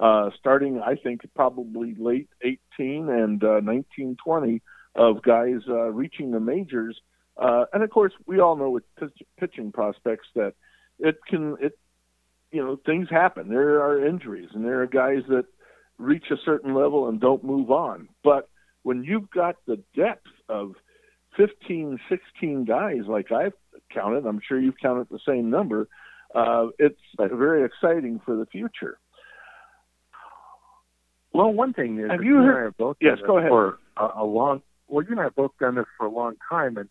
uh, 0.00 0.30
starting 0.38 0.80
I 0.80 0.96
think 0.96 1.22
probably 1.34 1.94
late 1.98 2.28
18 2.42 3.08
and 3.08 3.42
uh, 3.42 3.60
19, 3.60 4.16
20 4.22 4.62
of 4.94 5.22
guys 5.22 5.60
uh, 5.68 5.90
reaching 5.90 6.30
the 6.30 6.40
majors. 6.40 6.98
Uh, 7.36 7.66
and 7.72 7.82
of 7.82 7.90
course, 7.90 8.12
we 8.26 8.40
all 8.40 8.56
know 8.56 8.70
with 8.70 8.84
pitch, 8.98 9.22
pitching 9.38 9.70
prospects 9.70 10.26
that 10.34 10.54
it 10.98 11.18
can 11.28 11.56
it 11.60 11.78
you 12.56 12.64
know 12.64 12.78
things 12.86 13.08
happen. 13.10 13.48
There 13.48 13.82
are 13.82 14.06
injuries, 14.06 14.48
and 14.54 14.64
there 14.64 14.82
are 14.82 14.86
guys 14.86 15.22
that 15.28 15.44
reach 15.98 16.24
a 16.30 16.36
certain 16.44 16.74
level 16.74 17.08
and 17.08 17.20
don't 17.20 17.44
move 17.44 17.70
on. 17.70 18.08
But 18.24 18.48
when 18.82 19.04
you've 19.04 19.30
got 19.30 19.56
the 19.66 19.82
depth 19.94 20.26
of 20.48 20.72
15, 21.36 21.98
16 22.08 22.64
guys 22.64 23.00
like 23.06 23.30
I've 23.30 23.52
counted, 23.92 24.26
I'm 24.26 24.40
sure 24.46 24.58
you've 24.58 24.80
counted 24.80 25.08
the 25.10 25.18
same 25.28 25.50
number. 25.50 25.88
Uh, 26.34 26.68
it's 26.78 27.00
very 27.18 27.64
exciting 27.64 28.20
for 28.24 28.36
the 28.36 28.46
future. 28.46 28.98
Well, 31.32 31.52
one 31.52 31.74
thing 31.74 31.98
is, 31.98 32.10
have 32.10 32.24
you 32.24 32.36
heard? 32.36 32.74
Both 32.78 32.96
yes, 33.02 33.18
go 33.26 33.36
ahead. 33.36 33.50
For 33.50 33.78
a, 33.98 34.22
a 34.22 34.24
long, 34.24 34.62
well, 34.88 35.04
you 35.04 35.10
and 35.10 35.20
I 35.20 35.24
have 35.24 35.34
both 35.34 35.52
done 35.60 35.74
this 35.74 35.84
for 35.98 36.06
a 36.06 36.10
long 36.10 36.36
time, 36.48 36.78
and 36.78 36.88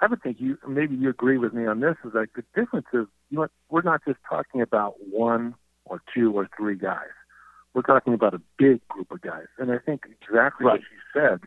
I 0.00 0.06
would 0.06 0.22
think 0.22 0.38
you 0.40 0.58
maybe 0.66 0.94
you 0.96 1.10
agree 1.10 1.38
with 1.38 1.52
me 1.52 1.66
on 1.66 1.80
this. 1.80 1.96
Is 2.04 2.12
like 2.14 2.30
the 2.34 2.44
difference 2.54 2.86
is 2.92 3.06
you 3.28 3.38
know 3.38 3.48
we're 3.68 3.82
not 3.82 4.00
just 4.06 4.18
talking 4.28 4.62
about 4.62 4.94
one 5.10 5.54
or 5.84 6.00
two 6.14 6.32
or 6.32 6.48
three 6.56 6.76
guys. 6.76 7.12
We're 7.74 7.82
talking 7.82 8.14
about 8.14 8.34
a 8.34 8.40
big 8.58 8.86
group 8.88 9.10
of 9.10 9.20
guys, 9.20 9.46
and 9.58 9.70
I 9.70 9.78
think 9.78 10.04
exactly 10.06 10.66
right. 10.66 10.72
what 10.72 10.80
you 10.80 11.20
said 11.20 11.40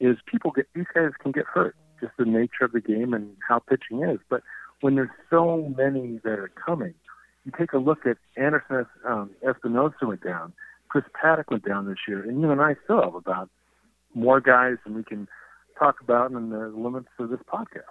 is 0.00 0.16
people 0.26 0.50
get 0.50 0.66
these 0.74 0.86
guys 0.94 1.10
can 1.20 1.32
get 1.32 1.44
hurt 1.44 1.76
just 2.00 2.12
the 2.18 2.24
nature 2.24 2.64
of 2.64 2.72
the 2.72 2.80
game 2.80 3.14
and 3.14 3.36
how 3.48 3.60
pitching 3.60 4.02
is. 4.02 4.18
But 4.28 4.42
when 4.80 4.96
there's 4.96 5.10
so 5.30 5.72
many 5.76 6.18
that 6.24 6.38
are 6.38 6.50
coming, 6.66 6.94
you 7.44 7.52
take 7.56 7.72
a 7.72 7.78
look 7.78 8.06
at 8.06 8.16
Anderson 8.36 8.86
um, 9.06 9.30
Espinoza 9.46 10.02
went 10.02 10.24
down, 10.24 10.52
Chris 10.88 11.04
Paddack 11.22 11.44
went 11.50 11.64
down 11.64 11.86
this 11.86 11.98
year, 12.08 12.22
and 12.22 12.40
you 12.40 12.50
and 12.50 12.60
I 12.60 12.74
still 12.84 13.02
have 13.02 13.14
about 13.14 13.50
more 14.14 14.40
guys 14.40 14.76
than 14.84 14.94
we 14.94 15.04
can 15.04 15.28
talk 15.82 16.00
about 16.00 16.30
in 16.32 16.50
the 16.50 16.68
limits 16.68 17.08
of 17.18 17.30
this 17.30 17.40
podcast. 17.52 17.82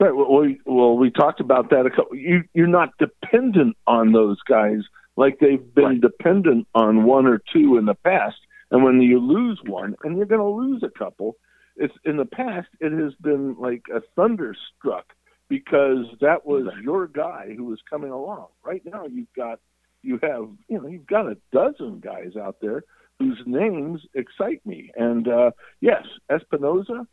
Right. 0.00 0.14
Well, 0.14 0.40
we, 0.40 0.60
well, 0.64 0.96
we 0.96 1.10
talked 1.10 1.40
about 1.40 1.70
that 1.70 1.86
a 1.86 1.90
couple. 1.90 2.16
You, 2.16 2.44
you're 2.54 2.66
not 2.66 2.96
dependent 2.98 3.76
on 3.86 4.12
those 4.12 4.38
guys 4.48 4.80
like 5.16 5.38
they've 5.38 5.74
been 5.74 5.84
right. 5.84 6.00
dependent 6.00 6.66
on 6.74 7.04
one 7.04 7.26
or 7.26 7.40
two 7.52 7.76
in 7.76 7.84
the 7.84 7.94
past. 7.94 8.36
And 8.70 8.82
when 8.84 9.02
you 9.02 9.20
lose 9.20 9.60
one, 9.66 9.94
and 10.02 10.16
you're 10.16 10.26
going 10.26 10.40
to 10.40 10.46
lose 10.46 10.82
a 10.82 10.98
couple, 10.98 11.36
it's 11.76 11.94
in 12.04 12.16
the 12.16 12.24
past 12.24 12.68
it 12.80 12.92
has 12.92 13.14
been 13.20 13.56
like 13.58 13.82
a 13.94 14.00
thunderstruck 14.16 15.12
because 15.48 16.06
that 16.20 16.46
was 16.46 16.66
your 16.82 17.06
guy 17.06 17.52
who 17.56 17.64
was 17.64 17.80
coming 17.88 18.10
along. 18.10 18.46
Right 18.64 18.82
now 18.84 19.06
you've 19.06 19.32
got 19.36 19.60
you 20.02 20.18
have 20.22 20.48
you 20.68 20.80
know 20.80 20.88
you've 20.88 21.06
got 21.06 21.26
a 21.26 21.36
dozen 21.52 22.00
guys 22.00 22.36
out 22.40 22.56
there 22.60 22.84
whose 23.18 23.42
names 23.46 24.00
excite 24.14 24.64
me. 24.66 24.90
And 24.96 25.28
uh 25.28 25.50
yes, 25.80 26.04
Espinoza, 26.30 27.06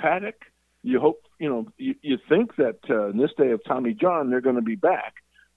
Paddack. 0.00 0.40
you 0.82 1.00
hope 1.00 1.22
you 1.38 1.48
know 1.48 1.66
you, 1.78 1.94
you 2.02 2.18
think 2.28 2.56
that 2.56 2.78
uh, 2.88 3.10
in 3.10 3.18
this 3.18 3.30
day 3.36 3.50
of 3.50 3.60
Tommy 3.66 3.94
John 3.94 4.30
they're 4.30 4.40
going 4.40 4.56
to 4.56 4.62
be 4.62 4.76
back, 4.76 5.14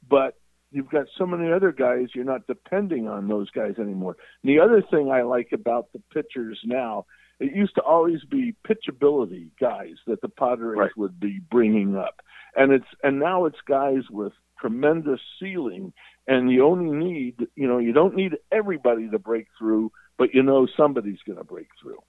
but 0.07 0.35
you've 0.71 0.89
got 0.89 1.07
so 1.17 1.25
many 1.25 1.51
other 1.51 1.71
guys 1.71 2.07
you're 2.13 2.25
not 2.25 2.47
depending 2.47 3.07
on 3.07 3.27
those 3.27 3.49
guys 3.51 3.75
anymore. 3.79 4.15
And 4.43 4.49
the 4.49 4.59
other 4.59 4.83
thing 4.89 5.11
I 5.11 5.23
like 5.23 5.49
about 5.51 5.91
the 5.93 6.01
pitchers 6.13 6.59
now 6.63 7.05
it 7.39 7.55
used 7.55 7.75
to 7.75 7.81
always 7.81 8.19
be 8.29 8.53
pitchability 8.67 9.49
guys 9.59 9.95
that 10.07 10.21
the 10.21 10.29
Padres 10.29 10.77
right. 10.77 10.97
would 10.97 11.19
be 11.19 11.39
bringing 11.49 11.95
up, 11.95 12.21
and 12.55 12.71
it's 12.71 12.85
and 13.03 13.19
now 13.19 13.45
it's 13.45 13.61
guys 13.67 14.03
with 14.09 14.33
tremendous 14.59 15.21
ceiling, 15.39 15.93
and 16.29 16.51
you 16.51 16.63
only 16.63 16.95
need 16.95 17.47
you 17.55 17.67
know 17.67 17.79
you 17.79 17.91
don't 17.91 18.15
need 18.15 18.37
everybody 18.51 19.09
to 19.09 19.19
break 19.19 19.47
through, 19.57 19.91
but 20.17 20.33
you 20.33 20.43
know 20.43 20.67
somebody's 20.77 21.19
going 21.25 21.39
to 21.39 21.43
break 21.43 21.67
through. 21.81 21.99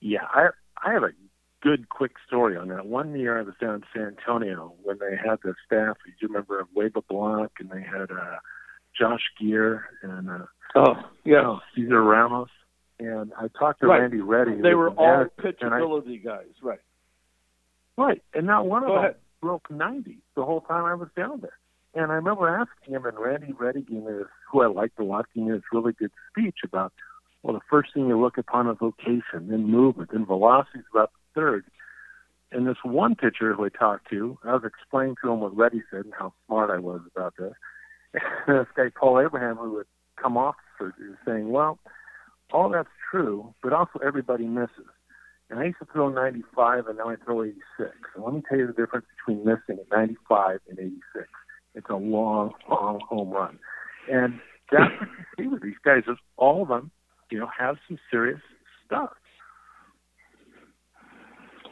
Yeah, 0.00 0.24
I 0.32 0.48
I 0.82 0.94
have 0.94 1.04
a 1.04 1.12
good 1.62 1.90
quick 1.90 2.12
story 2.26 2.56
on 2.56 2.68
that. 2.68 2.86
One 2.86 3.14
year 3.14 3.38
I 3.38 3.42
was 3.42 3.54
down 3.60 3.74
in 3.74 3.82
San 3.94 4.16
Antonio 4.18 4.72
when 4.82 4.98
they 4.98 5.14
had 5.16 5.38
the 5.44 5.54
staff. 5.66 5.96
You 6.20 6.28
remember 6.28 6.58
of 6.58 6.68
Wade 6.74 6.96
LeBlanc 6.96 7.52
and 7.60 7.70
they 7.70 7.82
had 7.82 8.10
uh, 8.10 8.38
Josh 8.98 9.22
Geer 9.38 9.84
and 10.02 10.30
uh, 10.30 10.46
oh 10.74 10.94
yeah, 11.24 11.42
oh, 11.44 11.60
Cesar 11.76 12.02
Ramos 12.02 12.48
and 12.98 13.32
I 13.38 13.48
talked 13.58 13.80
to 13.80 13.88
right. 13.88 14.00
Randy 14.00 14.22
Ready. 14.22 14.60
They 14.60 14.74
were 14.74 14.90
all 14.90 15.26
pitchability 15.38 16.20
I, 16.20 16.24
guys, 16.24 16.54
right? 16.62 16.80
Right, 17.98 18.22
and 18.32 18.46
not 18.46 18.66
one 18.66 18.82
Go 18.82 18.88
of 18.88 18.94
them 18.94 19.04
ahead. 19.04 19.16
broke 19.42 19.70
ninety 19.70 20.18
the 20.34 20.44
whole 20.46 20.62
time 20.62 20.86
I 20.86 20.94
was 20.94 21.08
down 21.14 21.42
there. 21.42 21.58
And 21.94 22.10
I 22.10 22.14
remember 22.14 22.48
asking 22.48 22.94
him, 22.94 23.04
and 23.04 23.18
Randy 23.18 23.52
this, 23.52 24.26
who 24.50 24.62
I 24.62 24.66
liked 24.66 24.98
a 24.98 25.04
lot, 25.04 25.26
gave 25.34 25.46
this 25.46 25.62
really 25.72 25.92
good 25.92 26.10
speech 26.30 26.58
about, 26.64 26.92
well, 27.42 27.54
the 27.54 27.60
first 27.68 27.92
thing 27.92 28.08
you 28.08 28.18
look 28.20 28.38
upon 28.38 28.68
is 28.68 28.78
location, 28.80 29.48
then 29.48 29.66
movement, 29.66 30.10
then 30.12 30.24
velocity 30.24 30.78
is 30.78 30.84
about 30.92 31.10
third. 31.34 31.64
And 32.50 32.66
this 32.66 32.76
one 32.82 33.14
pitcher 33.14 33.54
who 33.54 33.64
I 33.64 33.68
talked 33.68 34.08
to, 34.10 34.38
I 34.44 34.52
was 34.52 34.62
explaining 34.64 35.16
to 35.22 35.30
him 35.30 35.40
what 35.40 35.56
Ready 35.56 35.82
said 35.90 36.04
and 36.04 36.14
how 36.18 36.32
smart 36.46 36.70
I 36.70 36.78
was 36.78 37.00
about 37.14 37.34
this. 37.38 37.52
And 38.46 38.58
this 38.58 38.66
guy, 38.76 38.90
Paul 38.94 39.20
Abraham, 39.20 39.56
who 39.56 39.78
had 39.78 39.86
come 40.20 40.36
off 40.36 40.56
are, 40.80 40.88
are 40.88 41.18
saying, 41.26 41.50
well, 41.50 41.78
all 42.52 42.68
that's 42.68 42.88
true, 43.10 43.54
but 43.62 43.72
also 43.72 43.98
everybody 44.04 44.44
misses. 44.44 44.90
And 45.48 45.58
I 45.60 45.64
used 45.64 45.78
to 45.78 45.86
throw 45.86 46.08
95, 46.10 46.86
and 46.86 46.98
now 46.98 47.08
I 47.08 47.16
throw 47.16 47.42
86. 47.42 47.90
And 48.14 48.24
let 48.24 48.34
me 48.34 48.42
tell 48.48 48.58
you 48.58 48.66
the 48.66 48.72
difference 48.72 49.06
between 49.16 49.44
missing 49.44 49.78
at 49.80 49.90
95 49.90 50.60
and 50.68 50.78
86. 50.78 51.28
It's 51.74 51.88
a 51.90 51.96
long, 51.96 52.52
long 52.68 53.00
home 53.08 53.30
run. 53.30 53.58
And 54.10 54.40
that's 54.70 54.90
what 55.00 55.08
you 55.08 55.44
see 55.44 55.48
with 55.48 55.62
these 55.62 55.74
guys 55.84 56.02
is 56.08 56.18
all 56.36 56.62
of 56.62 56.68
them, 56.68 56.90
you 57.30 57.38
know, 57.38 57.48
have 57.58 57.76
some 57.88 57.98
serious 58.10 58.40
stuff. 58.86 59.10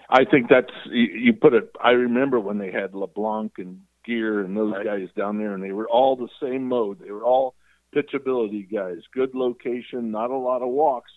I 0.09 0.25
think 0.25 0.49
that's 0.49 0.73
you, 0.87 1.07
you 1.07 1.33
put 1.33 1.55
it. 1.55 1.71
I 1.83 1.91
remember 1.91 2.41
when 2.41 2.59
they 2.59 2.73
had 2.73 2.95
LeBlanc 2.95 3.53
and 3.59 3.81
Geer 4.05 4.41
and 4.41 4.57
those 4.57 4.73
Right. 4.73 4.85
guys 4.85 5.09
down 5.17 5.39
there, 5.39 5.55
and 5.55 5.63
they 5.63 5.73
were 5.73 5.89
all 5.89 6.17
the 6.17 6.29
same 6.43 6.67
mode. 6.67 6.99
They 6.99 7.13
were 7.13 7.23
all 7.23 7.55
pitchability 7.95 8.71
guys, 8.73 8.99
good 9.13 9.35
location, 9.35 10.11
not 10.11 10.31
a 10.31 10.37
lot 10.37 10.63
of 10.63 10.69
walks, 10.69 11.11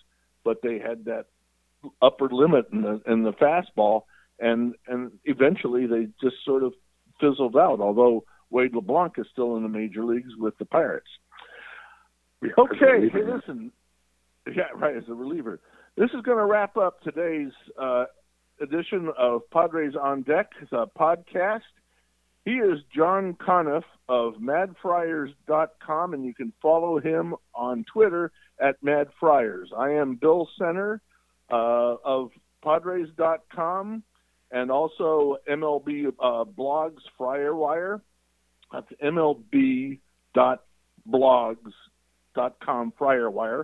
but 0.44 0.62
they 0.62 0.78
had 0.78 1.04
that 1.06 1.26
upper 2.02 2.28
limit 2.30 2.66
in 2.72 2.82
the 2.82 3.00
in 3.06 3.22
the 3.24 3.32
fastball, 3.32 4.02
and 4.38 4.74
and 4.86 5.12
eventually 5.24 5.86
they 5.86 6.08
just 6.20 6.36
sort 6.44 6.62
of 6.62 6.72
fizzled 7.20 7.56
out. 7.56 7.80
Although 7.80 8.24
Wade 8.50 8.74
LeBlanc 8.74 9.14
is 9.18 9.26
still 9.32 9.56
in 9.56 9.62
the 9.62 9.68
major 9.68 10.04
leagues 10.04 10.30
with 10.38 10.56
the 10.58 10.64
Pirates. 10.64 11.08
Okay, 12.58 13.08
hey, 13.12 13.22
listen. 13.24 13.72
Yeah, 14.46 14.64
right, 14.74 14.96
as 14.96 15.04
a 15.08 15.14
reliever. 15.14 15.60
This 15.96 16.10
is 16.10 16.20
going 16.22 16.36
to 16.36 16.44
wrap 16.44 16.76
up 16.76 17.00
today's 17.00 17.52
uh, 17.80 18.04
edition 18.60 19.10
of 19.16 19.42
Padres 19.50 19.94
on 20.00 20.22
Deck, 20.22 20.50
it's 20.60 20.72
a 20.72 20.86
podcast. 20.98 21.60
He 22.44 22.52
is 22.52 22.80
John 22.94 23.34
Conniff 23.34 23.84
of 24.08 24.34
madfriars.com, 24.34 26.14
and 26.14 26.24
you 26.24 26.34
can 26.34 26.52
follow 26.60 27.00
him 27.00 27.34
on 27.54 27.84
Twitter 27.90 28.32
at 28.60 28.76
madfriars. 28.82 29.66
I 29.76 29.92
am 29.92 30.16
Bill 30.16 30.48
Center 30.58 31.00
uh, 31.50 31.96
of 32.04 32.30
Padres.com 32.62 34.02
and 34.50 34.70
also 34.70 35.38
MLB 35.48 36.08
uh, 36.08 36.44
blogs 36.44 37.00
Friarwire. 37.18 38.00
That's 38.74 38.92
MLB.blogs.com 39.02 40.00
Friarwire. 42.98 43.62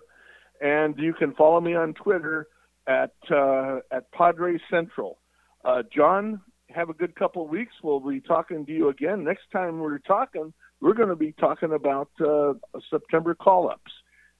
And 0.60 0.98
you 0.98 1.12
can 1.14 1.34
follow 1.34 1.60
me 1.60 1.74
on 1.74 1.94
Twitter 1.94 2.46
at 2.86 3.14
uh, 3.30 3.78
at 3.90 4.12
Padres 4.12 4.60
Central. 4.70 5.18
Uh, 5.64 5.82
John, 5.94 6.40
have 6.68 6.90
a 6.90 6.94
good 6.94 7.14
couple 7.16 7.42
of 7.44 7.50
weeks. 7.50 7.72
We'll 7.82 8.00
be 8.00 8.20
talking 8.20 8.64
to 8.66 8.72
you 8.72 8.88
again. 8.90 9.24
Next 9.24 9.50
time 9.52 9.80
we're 9.80 9.98
talking, 9.98 10.52
we're 10.80 10.94
going 10.94 11.08
to 11.08 11.16
be 11.16 11.32
talking 11.32 11.72
about 11.72 12.10
uh, 12.24 12.52
September 12.90 13.34
call 13.34 13.68
ups. 13.70 13.90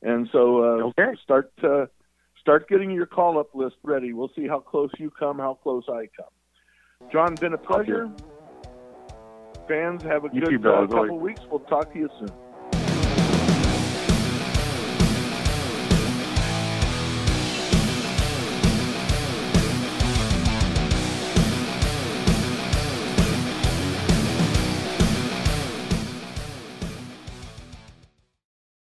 And 0.03 0.29
so 0.31 0.63
uh, 0.63 0.91
Okay. 0.91 1.13
start 1.23 1.53
uh, 1.65 1.87
start 2.41 2.69
getting 2.69 2.91
your 2.91 3.07
call 3.07 3.39
up 3.39 3.55
list 3.55 3.77
ready. 3.83 4.13
We'll 4.13 4.31
see 4.37 4.47
how 4.47 4.61
close 4.61 4.91
you 4.99 5.11
come, 5.11 5.39
how 5.39 5.55
close 5.55 5.85
I 5.89 6.09
come. 6.17 7.11
John, 7.11 7.35
been 7.35 7.55
a 7.55 7.59
pleasure. 7.59 8.11
Fans, 9.71 10.03
have 10.03 10.25
a 10.25 10.29
You 10.33 10.41
good 10.41 10.63
too, 10.63 10.69
uh, 10.69 10.87
couple 10.89 11.15
of 11.15 11.23
weeks. 11.23 11.43
We'll 11.49 11.61
talk 11.61 11.93
to 11.93 11.99
you 12.01 12.09
soon. 12.19 12.29